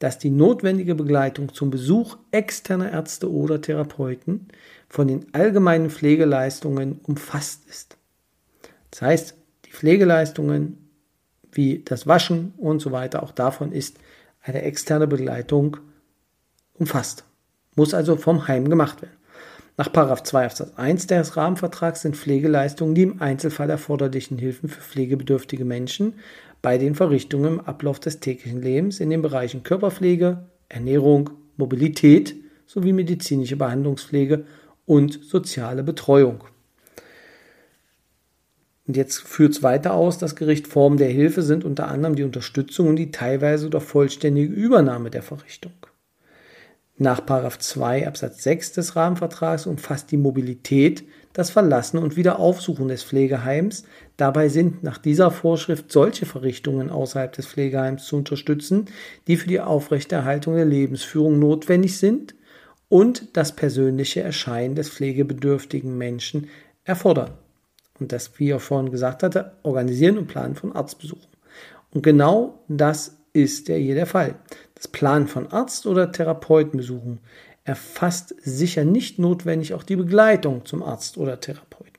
dass 0.00 0.18
die 0.18 0.30
notwendige 0.30 0.94
Begleitung 0.94 1.54
zum 1.54 1.70
Besuch 1.70 2.18
externer 2.30 2.90
Ärzte 2.90 3.30
oder 3.32 3.60
Therapeuten 3.60 4.48
von 4.88 5.08
den 5.08 5.32
allgemeinen 5.32 5.88
Pflegeleistungen 5.88 7.00
umfasst 7.04 7.68
ist. 7.68 7.96
Das 8.90 9.02
heißt, 9.02 9.34
die 9.66 9.70
Pflegeleistungen 9.70 10.90
wie 11.52 11.82
das 11.84 12.06
Waschen 12.06 12.54
und 12.56 12.80
so 12.80 12.92
weiter, 12.92 13.22
auch 13.22 13.32
davon 13.32 13.72
ist 13.72 13.98
eine 14.42 14.62
externe 14.62 15.06
Begleitung 15.06 15.78
umfasst. 16.74 17.24
Muss 17.76 17.94
also 17.94 18.16
vom 18.16 18.48
Heim 18.48 18.68
gemacht 18.68 19.02
werden. 19.02 19.16
Nach 19.76 19.90
2 19.90 20.44
Absatz 20.44 20.74
1 20.76 21.06
des 21.06 21.36
Rahmenvertrags 21.36 22.02
sind 22.02 22.16
Pflegeleistungen 22.16 22.94
die 22.94 23.02
im 23.02 23.22
Einzelfall 23.22 23.70
erforderlichen 23.70 24.36
Hilfen 24.36 24.68
für 24.68 24.80
pflegebedürftige 24.80 25.64
Menschen 25.64 26.14
bei 26.60 26.76
den 26.76 26.94
Verrichtungen 26.94 27.54
im 27.54 27.60
Ablauf 27.60 27.98
des 28.00 28.20
täglichen 28.20 28.60
Lebens 28.60 29.00
in 29.00 29.08
den 29.08 29.22
Bereichen 29.22 29.62
Körperpflege, 29.62 30.44
Ernährung, 30.68 31.30
Mobilität 31.56 32.36
sowie 32.66 32.92
medizinische 32.92 33.56
Behandlungspflege 33.56 34.44
und 34.84 35.24
soziale 35.24 35.82
Betreuung. 35.82 36.44
Und 38.86 38.96
jetzt 38.96 39.18
führt 39.18 39.52
es 39.52 39.62
weiter 39.62 39.94
aus, 39.94 40.18
das 40.18 40.36
Gericht 40.36 40.66
Formen 40.66 40.96
der 40.96 41.10
Hilfe 41.10 41.42
sind 41.42 41.64
unter 41.64 41.88
anderem 41.88 42.16
die 42.16 42.24
Unterstützung 42.24 42.88
und 42.88 42.96
die 42.96 43.10
teilweise 43.10 43.66
oder 43.66 43.80
vollständige 43.80 44.52
Übernahme 44.52 45.10
der 45.10 45.22
Verrichtung. 45.22 45.72
Nach 47.02 47.20
2 47.24 48.06
Absatz 48.06 48.42
6 48.42 48.72
des 48.72 48.94
Rahmenvertrags 48.94 49.66
umfasst 49.66 50.10
die 50.10 50.18
Mobilität 50.18 51.04
das 51.32 51.48
Verlassen 51.48 51.96
und 51.96 52.16
Wiederaufsuchen 52.16 52.88
des 52.88 53.04
Pflegeheims. 53.04 53.84
Dabei 54.18 54.50
sind 54.50 54.82
nach 54.82 54.98
dieser 54.98 55.30
Vorschrift 55.30 55.90
solche 55.90 56.26
Verrichtungen 56.26 56.90
außerhalb 56.90 57.32
des 57.32 57.46
Pflegeheims 57.46 58.04
zu 58.04 58.16
unterstützen, 58.16 58.84
die 59.28 59.38
für 59.38 59.48
die 59.48 59.60
Aufrechterhaltung 59.60 60.56
der 60.56 60.66
Lebensführung 60.66 61.38
notwendig 61.38 61.96
sind 61.96 62.34
und 62.90 63.34
das 63.34 63.56
persönliche 63.56 64.20
Erscheinen 64.20 64.74
des 64.74 64.90
pflegebedürftigen 64.90 65.96
Menschen 65.96 66.48
erfordern. 66.84 67.30
Und 68.00 68.12
das, 68.12 68.38
wie 68.38 68.50
er 68.50 68.60
vorhin 68.60 68.90
gesagt 68.90 69.22
hatte, 69.22 69.52
Organisieren 69.62 70.18
und 70.18 70.26
Planen 70.26 70.56
von 70.56 70.74
Arztbesuchen. 70.74 71.28
Und 71.92 72.02
genau 72.02 72.60
das 72.68 73.16
ist 73.32 73.68
ja 73.68 73.76
hier 73.76 73.94
der 73.94 74.06
Fall. 74.06 74.36
Das 74.74 74.88
Planen 74.88 75.28
von 75.28 75.46
Arzt- 75.48 75.86
oder 75.86 76.10
Therapeutenbesuchen 76.10 77.20
erfasst 77.64 78.34
sicher 78.40 78.84
nicht 78.84 79.18
notwendig 79.18 79.74
auch 79.74 79.82
die 79.82 79.96
Begleitung 79.96 80.64
zum 80.64 80.82
Arzt 80.82 81.18
oder 81.18 81.38
Therapeuten. 81.40 81.92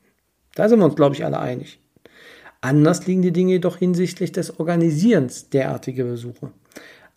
Da 0.56 0.68
sind 0.68 0.80
wir 0.80 0.86
uns, 0.86 0.96
glaube 0.96 1.16
ich, 1.16 1.24
alle 1.24 1.40
einig. 1.40 1.80
Anders 2.60 3.08
liegen 3.08 3.22
die 3.22 3.32
Dinge 3.32 3.54
jedoch 3.54 3.78
hinsichtlich 3.78 4.32
des 4.32 4.60
Organisierens 4.60 5.50
derartiger 5.50 6.04
Besuche. 6.04 6.52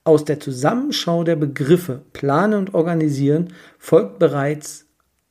Aus 0.05 0.25
der 0.25 0.39
Zusammenschau 0.39 1.25
der 1.25 1.37
Begriffe 1.37 2.03
Planen 2.13 2.59
und 2.59 2.75
Organisieren 2.75 3.53
folgt 3.79 4.19
bereits 4.19 4.87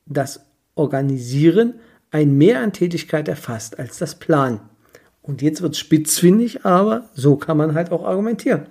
das 0.06 0.40
Organisieren 0.74 1.74
ein 2.14 2.38
Mehr 2.38 2.60
an 2.60 2.72
Tätigkeit 2.72 3.26
erfasst 3.26 3.80
als 3.80 3.98
das 3.98 4.14
Planen. 4.14 4.60
Und 5.20 5.42
jetzt 5.42 5.62
wird 5.62 5.72
es 5.72 5.80
spitzfindig, 5.80 6.64
aber 6.64 7.08
so 7.12 7.34
kann 7.34 7.56
man 7.56 7.74
halt 7.74 7.90
auch 7.90 8.04
argumentieren. 8.04 8.66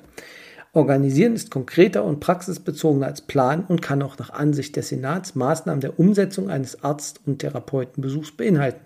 Organisieren 0.72 1.36
ist 1.36 1.52
konkreter 1.52 2.06
und 2.06 2.22
praxisbezogener 2.22 3.06
als 3.06 3.20
Plan 3.20 3.66
und 3.68 3.82
kann 3.82 4.02
auch 4.02 4.18
nach 4.18 4.30
Ansicht 4.30 4.78
des 4.78 4.88
Senats 4.88 5.36
Maßnahmen 5.36 5.82
der 5.82 6.00
Umsetzung 6.00 6.50
eines 6.50 6.86
Arzt- 6.86 7.20
und 7.26 7.40
Therapeutenbesuchs 7.40 8.32
beinhalten. 8.32 8.80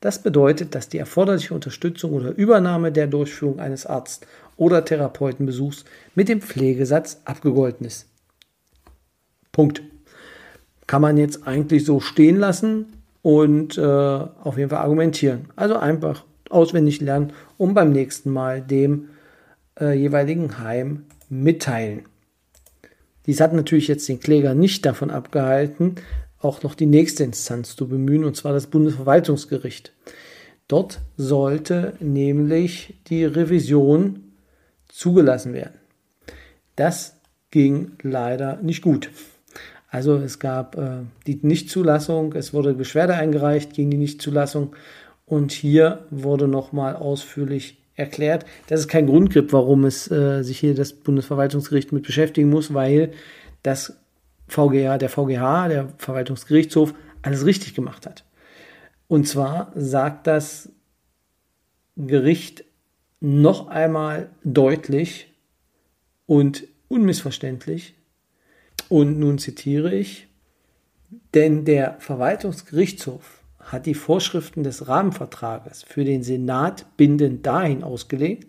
Das 0.00 0.22
bedeutet, 0.22 0.74
dass 0.74 0.90
die 0.90 0.98
erforderliche 0.98 1.54
Unterstützung 1.54 2.12
oder 2.12 2.36
Übernahme 2.36 2.92
der 2.92 3.06
Durchführung 3.06 3.60
eines 3.60 3.86
Arzt- 3.86 4.26
oder 4.58 4.84
Therapeutenbesuchs 4.84 5.86
mit 6.14 6.28
dem 6.28 6.42
Pflegesatz 6.42 7.22
abgegolten 7.24 7.86
ist. 7.86 8.06
Punkt. 9.52 9.82
Kann 10.86 11.00
man 11.00 11.16
jetzt 11.16 11.48
eigentlich 11.48 11.86
so 11.86 11.98
stehen 11.98 12.36
lassen 12.36 12.95
und 13.26 13.76
äh, 13.76 13.82
auf 13.82 14.56
jeden 14.56 14.70
Fall 14.70 14.78
argumentieren. 14.78 15.46
Also 15.56 15.74
einfach 15.74 16.24
auswendig 16.48 17.00
lernen, 17.00 17.32
um 17.58 17.74
beim 17.74 17.90
nächsten 17.90 18.30
Mal 18.30 18.62
dem 18.62 19.08
äh, 19.80 19.98
jeweiligen 19.98 20.60
Heim 20.60 21.06
mitteilen. 21.28 22.04
Dies 23.26 23.40
hat 23.40 23.52
natürlich 23.52 23.88
jetzt 23.88 24.08
den 24.08 24.20
Kläger 24.20 24.54
nicht 24.54 24.86
davon 24.86 25.10
abgehalten, 25.10 25.96
auch 26.38 26.62
noch 26.62 26.76
die 26.76 26.86
nächste 26.86 27.24
Instanz 27.24 27.74
zu 27.74 27.88
bemühen, 27.88 28.22
und 28.22 28.36
zwar 28.36 28.52
das 28.52 28.68
Bundesverwaltungsgericht. 28.68 29.92
Dort 30.68 31.00
sollte 31.16 31.94
nämlich 31.98 32.94
die 33.08 33.24
Revision 33.24 34.34
zugelassen 34.86 35.52
werden. 35.52 35.74
Das 36.76 37.16
ging 37.50 37.90
leider 38.02 38.62
nicht 38.62 38.82
gut. 38.82 39.10
Also 39.88 40.16
es 40.16 40.38
gab 40.38 40.76
äh, 40.76 40.98
die 41.26 41.38
Nichtzulassung, 41.42 42.32
es 42.34 42.52
wurde 42.52 42.74
Beschwerde 42.74 43.14
eingereicht 43.14 43.72
gegen 43.74 43.90
die 43.90 43.96
Nichtzulassung 43.98 44.74
und 45.26 45.52
hier 45.52 46.06
wurde 46.10 46.48
nochmal 46.48 46.96
ausführlich 46.96 47.78
erklärt, 47.94 48.44
dass 48.68 48.80
es 48.80 48.88
keinen 48.88 49.06
Grund 49.06 49.30
gibt, 49.32 49.52
warum 49.52 49.84
es 49.84 50.10
äh, 50.10 50.42
sich 50.42 50.58
hier 50.58 50.74
das 50.74 50.92
Bundesverwaltungsgericht 50.92 51.92
mit 51.92 52.04
beschäftigen 52.04 52.50
muss, 52.50 52.74
weil 52.74 53.12
das 53.62 53.98
VGH, 54.48 54.98
der 54.98 55.08
VGH, 55.08 55.68
der 55.68 55.88
Verwaltungsgerichtshof, 55.98 56.94
alles 57.22 57.44
richtig 57.46 57.74
gemacht 57.74 58.06
hat. 58.06 58.24
Und 59.08 59.26
zwar 59.26 59.72
sagt 59.74 60.26
das 60.26 60.70
Gericht 61.96 62.64
noch 63.20 63.68
einmal 63.68 64.28
deutlich 64.44 65.32
und 66.26 66.64
unmissverständlich, 66.88 67.95
und 68.88 69.18
nun 69.18 69.38
zitiere 69.38 69.94
ich, 69.94 70.28
denn 71.34 71.64
der 71.64 71.96
Verwaltungsgerichtshof 71.98 73.42
hat 73.58 73.86
die 73.86 73.94
Vorschriften 73.94 74.62
des 74.62 74.88
Rahmenvertrages 74.88 75.82
für 75.82 76.04
den 76.04 76.22
Senat 76.22 76.86
bindend 76.96 77.46
dahin 77.46 77.82
ausgelegt, 77.82 78.46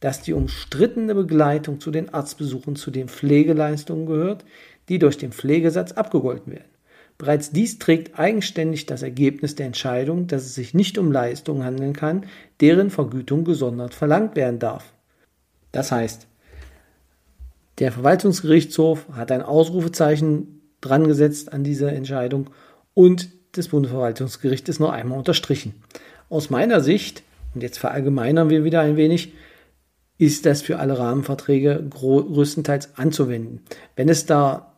dass 0.00 0.22
die 0.22 0.32
umstrittene 0.32 1.14
Begleitung 1.14 1.80
zu 1.80 1.90
den 1.90 2.12
Arztbesuchen 2.12 2.76
zu 2.76 2.90
den 2.90 3.08
Pflegeleistungen 3.08 4.06
gehört, 4.06 4.44
die 4.88 4.98
durch 4.98 5.18
den 5.18 5.32
Pflegesatz 5.32 5.92
abgegolten 5.92 6.52
werden. 6.52 6.70
Bereits 7.18 7.50
dies 7.50 7.78
trägt 7.78 8.18
eigenständig 8.18 8.84
das 8.84 9.02
Ergebnis 9.02 9.54
der 9.54 9.66
Entscheidung, 9.66 10.26
dass 10.26 10.44
es 10.44 10.54
sich 10.54 10.74
nicht 10.74 10.98
um 10.98 11.10
Leistungen 11.10 11.64
handeln 11.64 11.94
kann, 11.94 12.26
deren 12.60 12.90
Vergütung 12.90 13.44
gesondert 13.44 13.94
verlangt 13.94 14.36
werden 14.36 14.58
darf. 14.58 14.92
Das 15.72 15.92
heißt, 15.92 16.26
der 17.78 17.92
Verwaltungsgerichtshof 17.92 19.06
hat 19.12 19.30
ein 19.32 19.42
Ausrufezeichen 19.42 20.60
dran 20.80 21.06
gesetzt 21.06 21.52
an 21.52 21.64
diese 21.64 21.90
Entscheidung 21.90 22.50
und 22.94 23.28
des 23.56 23.68
Bundesverwaltungsgerichts 23.68 24.68
ist 24.68 24.80
noch 24.80 24.90
einmal 24.90 25.18
unterstrichen. 25.18 25.74
Aus 26.28 26.50
meiner 26.50 26.80
Sicht, 26.80 27.22
und 27.54 27.62
jetzt 27.62 27.78
verallgemeinern 27.78 28.50
wir 28.50 28.64
wieder 28.64 28.80
ein 28.80 28.96
wenig, 28.96 29.32
ist 30.18 30.46
das 30.46 30.62
für 30.62 30.78
alle 30.78 30.98
Rahmenverträge 30.98 31.86
größtenteils 31.90 32.96
anzuwenden. 32.96 33.60
Wenn 33.96 34.08
es 34.08 34.26
da 34.26 34.72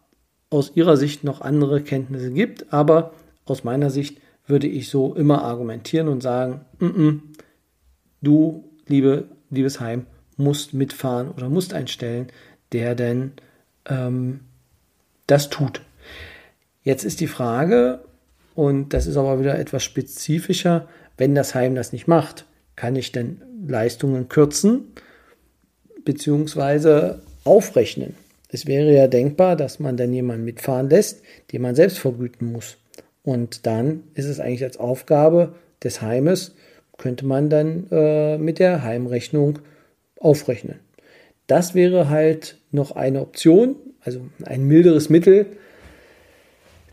aus 0.51 0.73
Ihrer 0.75 0.97
Sicht 0.97 1.25
noch 1.25 1.41
andere 1.41 1.83
Kenntnisse 1.83 2.33
gibt, 2.33 2.73
aber 2.73 3.13
aus 3.45 3.65
meiner 3.65 3.91
Sicht 3.91 4.19
würde 4.47 4.67
ich 4.67 4.89
so 4.89 5.15
immer 5.15 5.43
argumentieren 5.43 6.09
und 6.09 6.23
sagen, 6.23 6.63
mm 6.79 6.87
-mm, 6.87 7.21
du, 8.23 8.65
liebe, 8.87 9.25
liebes 9.51 9.79
Heim, 9.79 10.07
musst 10.37 10.73
mitfahren 10.73 11.31
oder 11.31 11.49
musst 11.49 11.75
einstellen, 11.75 12.29
der 12.73 12.95
denn 12.95 13.33
ähm, 13.89 14.41
das 15.27 15.51
tut. 15.51 15.83
Jetzt 16.83 17.05
ist 17.05 17.21
die 17.21 17.27
Frage, 17.27 18.01
und 18.55 18.93
das 18.93 19.07
ist 19.07 19.17
aber 19.17 19.39
wieder 19.39 19.57
etwas 19.59 19.85
spezifischer. 19.85 20.89
Wenn 21.17 21.35
das 21.37 21.55
Heim 21.55 21.77
das 21.77 21.93
nicht 21.93 22.09
macht, 22.09 22.45
kann 22.75 22.97
ich 22.97 23.13
denn 23.13 23.41
Leistungen 23.67 24.29
kürzen 24.29 24.93
bzw. 26.05 27.19
aufrechnen? 27.45 28.15
Es 28.49 28.67
wäre 28.67 28.93
ja 28.93 29.07
denkbar, 29.07 29.55
dass 29.55 29.79
man 29.79 29.97
dann 29.97 30.13
jemanden 30.13 30.45
mitfahren 30.45 30.91
lässt, 30.91 31.23
den 31.53 31.63
man 31.63 31.75
selbst 31.75 31.99
vergüten 31.99 32.51
muss. 32.51 32.79
Und 33.23 33.67
dann 33.67 34.05
ist 34.15 34.25
es 34.25 34.41
eigentlich 34.41 34.65
als 34.65 34.79
Aufgabe 34.79 35.55
des 35.85 36.03
Heimes, 36.03 36.57
könnte 36.97 37.27
man 37.27 37.51
dann 37.51 37.87
äh, 37.93 38.39
mit 38.39 38.59
der 38.59 38.83
Heimrechnung 38.83 39.61
aufrechnen. 40.19 40.81
Das 41.49 41.75
wäre 41.75 42.09
halt 42.09 42.59
noch 42.71 42.93
eine 42.93 43.21
Option, 43.21 43.75
also 44.01 44.21
ein 44.45 44.63
milderes 44.65 45.09
Mittel, 45.09 45.47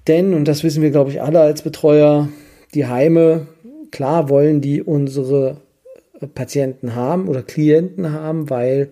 denn, 0.08 0.34
und 0.34 0.48
das 0.48 0.64
wissen 0.64 0.82
wir, 0.82 0.92
glaube 0.92 1.10
ich, 1.12 1.22
alle 1.22 1.42
als 1.42 1.62
Betreuer, 1.62 2.30
die 2.74 2.86
Heime, 2.86 3.48
klar 3.92 4.30
wollen 4.30 4.62
die 4.62 4.82
unsere 4.82 5.58
Patienten 6.34 6.96
haben 6.96 7.28
oder 7.28 7.42
Klienten 7.42 8.12
haben, 8.12 8.50
weil 8.50 8.90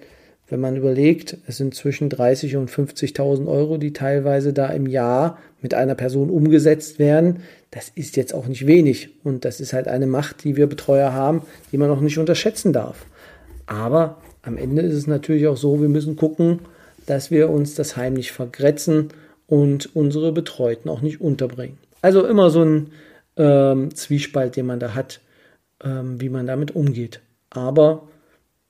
wenn 0.49 0.59
man 0.59 0.75
überlegt, 0.75 1.37
es 1.47 1.57
sind 1.57 1.73
zwischen 1.73 2.09
30 2.09 2.57
und 2.57 2.69
50.000 2.69 3.47
Euro, 3.47 3.77
die 3.77 3.93
teilweise 3.93 4.53
da 4.53 4.67
im 4.67 4.87
Jahr 4.87 5.37
mit 5.61 5.73
einer 5.73 5.95
Person 5.95 6.29
umgesetzt 6.29 6.99
werden, 6.99 7.39
das 7.71 7.89
ist 7.95 8.17
jetzt 8.17 8.33
auch 8.35 8.47
nicht 8.47 8.67
wenig. 8.67 9.09
Und 9.23 9.45
das 9.45 9.59
ist 9.59 9.73
halt 9.73 9.87
eine 9.87 10.05
Macht, 10.05 10.43
die 10.43 10.55
wir 10.55 10.67
Betreuer 10.67 11.13
haben, 11.13 11.43
die 11.71 11.77
man 11.77 11.89
auch 11.89 12.01
nicht 12.01 12.19
unterschätzen 12.19 12.73
darf. 12.73 13.05
Aber 13.65 14.21
am 14.43 14.57
Ende 14.57 14.81
ist 14.83 14.93
es 14.93 15.07
natürlich 15.07 15.47
auch 15.47 15.57
so, 15.57 15.81
wir 15.81 15.89
müssen 15.89 16.15
gucken, 16.15 16.59
dass 17.05 17.31
wir 17.31 17.49
uns 17.49 17.75
das 17.75 17.97
Heim 17.97 18.13
nicht 18.13 18.31
vergrätzen 18.31 19.09
und 19.47 19.95
unsere 19.95 20.31
Betreuten 20.31 20.89
auch 20.89 21.01
nicht 21.01 21.21
unterbringen. 21.21 21.77
Also 22.01 22.25
immer 22.25 22.49
so 22.49 22.63
ein 22.63 22.91
ähm, 23.37 23.95
Zwiespalt, 23.95 24.55
den 24.55 24.65
man 24.65 24.79
da 24.79 24.93
hat, 24.93 25.21
ähm, 25.83 26.19
wie 26.21 26.29
man 26.29 26.45
damit 26.45 26.75
umgeht. 26.75 27.21
Aber 27.49 28.07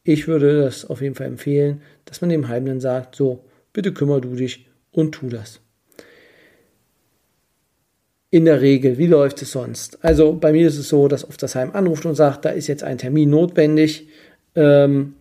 ich 0.03 0.27
würde 0.27 0.61
das 0.61 0.85
auf 0.85 1.01
jeden 1.01 1.15
Fall 1.15 1.27
empfehlen, 1.27 1.81
dass 2.05 2.21
man 2.21 2.29
dem 2.29 2.47
Heim 2.47 2.65
dann 2.65 2.79
sagt, 2.79 3.15
so, 3.15 3.43
bitte 3.71 3.93
kümmer 3.93 4.21
du 4.21 4.35
dich 4.35 4.67
und 4.91 5.13
tu 5.13 5.29
das. 5.29 5.59
In 8.29 8.45
der 8.45 8.61
Regel, 8.61 8.97
wie 8.97 9.07
läuft 9.07 9.41
es 9.41 9.51
sonst? 9.51 10.03
Also 10.03 10.33
bei 10.33 10.51
mir 10.51 10.67
ist 10.67 10.77
es 10.77 10.89
so, 10.89 11.07
dass 11.07 11.27
oft 11.27 11.41
das 11.41 11.55
Heim 11.55 11.71
anruft 11.73 12.05
und 12.05 12.15
sagt, 12.15 12.45
da 12.45 12.49
ist 12.49 12.67
jetzt 12.67 12.83
ein 12.83 12.97
Termin 12.97 13.29
notwendig. 13.29 14.07
Ähm, 14.55 15.15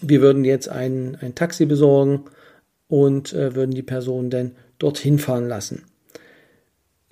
wir 0.00 0.20
würden 0.20 0.44
jetzt 0.44 0.68
ein, 0.68 1.16
ein 1.20 1.34
Taxi 1.34 1.66
besorgen 1.66 2.24
und 2.88 3.32
äh, 3.32 3.54
würden 3.54 3.74
die 3.74 3.82
Person 3.82 4.30
dann 4.30 4.52
dorthin 4.78 5.18
fahren 5.18 5.48
lassen. 5.48 5.84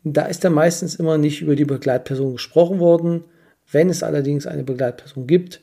Da 0.04 0.26
ist 0.26 0.44
dann 0.44 0.52
meistens 0.52 0.96
immer 0.96 1.16
nicht 1.16 1.42
über 1.42 1.54
die 1.54 1.64
Begleitperson 1.64 2.32
gesprochen 2.32 2.80
worden. 2.80 3.24
Wenn 3.70 3.88
es 3.88 4.02
allerdings 4.02 4.46
eine 4.46 4.64
Begleitperson 4.64 5.26
gibt, 5.26 5.60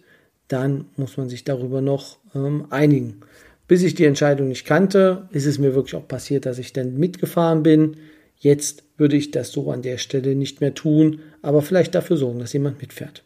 dann 0.48 0.86
muss 0.96 1.18
man 1.18 1.30
sich 1.30 1.44
darüber 1.44 1.82
noch 1.82 2.18
ähm, 2.34 2.68
einigen. 2.70 3.22
Bis 3.68 3.84
ich 3.84 3.96
die 3.96 4.06
Entscheidung 4.06 4.48
nicht 4.48 4.66
kannte, 4.66 5.28
ist 5.32 5.46
es 5.46 5.60
mir 5.60 5.76
wirklich 5.76 5.96
auch 5.96 6.08
passiert, 6.08 6.46
dass 6.46 6.58
ich 6.58 6.74
dann 6.74 6.98
mitgefahren 6.98 7.62
bin. 7.64 7.98
Jetzt 8.38 8.84
würde 8.98 9.18
ich 9.18 9.32
das 9.32 9.52
so 9.52 9.72
an 9.72 9.82
der 9.82 9.98
Stelle 9.98 10.34
nicht 10.34 10.62
mehr 10.62 10.74
tun, 10.74 11.20
aber 11.42 11.62
vielleicht 11.62 11.94
dafür 11.94 12.18
sorgen, 12.18 12.40
dass 12.40 12.54
jemand 12.54 12.82
mitfährt. 12.82 13.24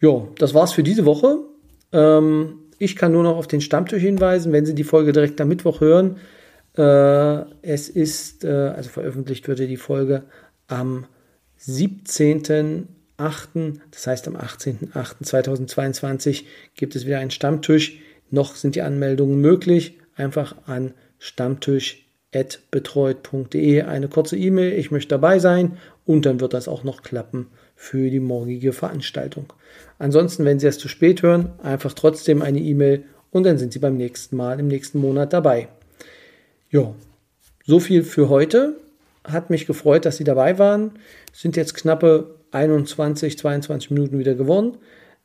Ja, 0.00 0.28
das 0.38 0.52
war's 0.52 0.72
für 0.72 0.82
diese 0.82 1.06
Woche. 1.06 1.38
Ähm, 1.94 2.58
ich 2.78 2.96
kann 2.96 3.12
nur 3.12 3.22
noch 3.22 3.36
auf 3.36 3.46
den 3.46 3.62
Stammtisch 3.62 4.02
hinweisen, 4.02 4.52
wenn 4.52 4.66
Sie 4.66 4.74
die 4.74 4.84
Folge 4.84 5.12
direkt 5.12 5.40
am 5.40 5.48
Mittwoch 5.48 5.80
hören. 5.80 6.18
Äh, 6.76 7.46
es 7.62 7.88
ist, 7.88 8.44
äh, 8.44 8.48
also 8.48 8.90
veröffentlicht 8.90 9.48
wurde 9.48 9.66
die 9.66 9.78
Folge 9.78 10.24
am 10.66 11.06
17.8., 11.60 13.78
das 13.90 14.06
heißt 14.06 14.28
am 14.28 14.36
18.8.2022 14.36 16.44
gibt 16.74 16.94
es 16.96 17.06
wieder 17.06 17.20
einen 17.20 17.30
Stammtisch. 17.30 18.00
Noch 18.30 18.56
sind 18.56 18.74
die 18.74 18.82
Anmeldungen 18.82 19.40
möglich. 19.40 19.98
Einfach 20.16 20.56
an 20.66 20.92
stammtisch.betreut.de 21.18 23.82
eine 23.82 24.08
kurze 24.08 24.36
E-Mail, 24.36 24.72
ich 24.72 24.90
möchte 24.90 25.10
dabei 25.10 25.38
sein 25.38 25.78
und 26.04 26.26
dann 26.26 26.40
wird 26.40 26.54
das 26.54 26.66
auch 26.68 26.82
noch 26.82 27.02
klappen 27.02 27.46
für 27.74 28.10
die 28.10 28.20
morgige 28.20 28.72
Veranstaltung. 28.72 29.52
Ansonsten, 29.98 30.44
wenn 30.44 30.58
Sie 30.58 30.66
es 30.66 30.78
zu 30.78 30.88
spät 30.88 31.22
hören, 31.22 31.52
einfach 31.62 31.92
trotzdem 31.92 32.42
eine 32.42 32.60
E-Mail 32.60 33.04
und 33.30 33.44
dann 33.44 33.58
sind 33.58 33.72
Sie 33.72 33.78
beim 33.78 33.96
nächsten 33.96 34.36
Mal 34.36 34.60
im 34.60 34.68
nächsten 34.68 34.98
Monat 34.98 35.32
dabei. 35.32 35.68
Ja, 36.70 36.94
so 37.66 37.80
viel 37.80 38.02
für 38.02 38.28
heute. 38.28 38.76
Hat 39.24 39.50
mich 39.50 39.66
gefreut, 39.66 40.04
dass 40.04 40.18
Sie 40.18 40.24
dabei 40.24 40.58
waren. 40.58 40.92
Sind 41.32 41.56
jetzt 41.56 41.74
knappe 41.74 42.34
21, 42.50 43.38
22 43.38 43.90
Minuten 43.90 44.18
wieder 44.18 44.34
geworden. 44.34 44.78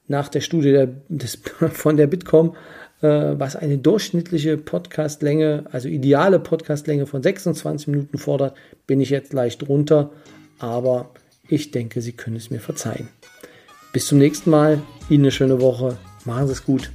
Nach 0.07 0.29
der 0.29 0.41
Studie 0.41 0.71
der, 0.71 0.89
des, 1.07 1.35
von 1.71 1.97
der 1.97 2.07
Bitkom, 2.07 2.55
äh, 3.01 3.07
was 3.07 3.55
eine 3.55 3.77
durchschnittliche 3.77 4.57
Podcastlänge, 4.57 5.65
also 5.71 5.87
ideale 5.87 6.39
Podcastlänge 6.39 7.05
von 7.05 7.21
26 7.21 7.87
Minuten 7.87 8.17
fordert, 8.17 8.55
bin 8.87 9.01
ich 9.01 9.09
jetzt 9.09 9.33
leicht 9.33 9.67
runter. 9.67 10.11
Aber 10.57 11.11
ich 11.49 11.71
denke, 11.71 12.01
Sie 12.01 12.13
können 12.13 12.35
es 12.35 12.49
mir 12.49 12.59
verzeihen. 12.59 13.09
Bis 13.91 14.07
zum 14.07 14.19
nächsten 14.19 14.49
Mal. 14.49 14.81
Ihnen 15.09 15.23
eine 15.23 15.31
schöne 15.31 15.59
Woche. 15.61 15.97
Machen 16.25 16.47
Sie 16.47 16.53
es 16.53 16.63
gut. 16.63 16.91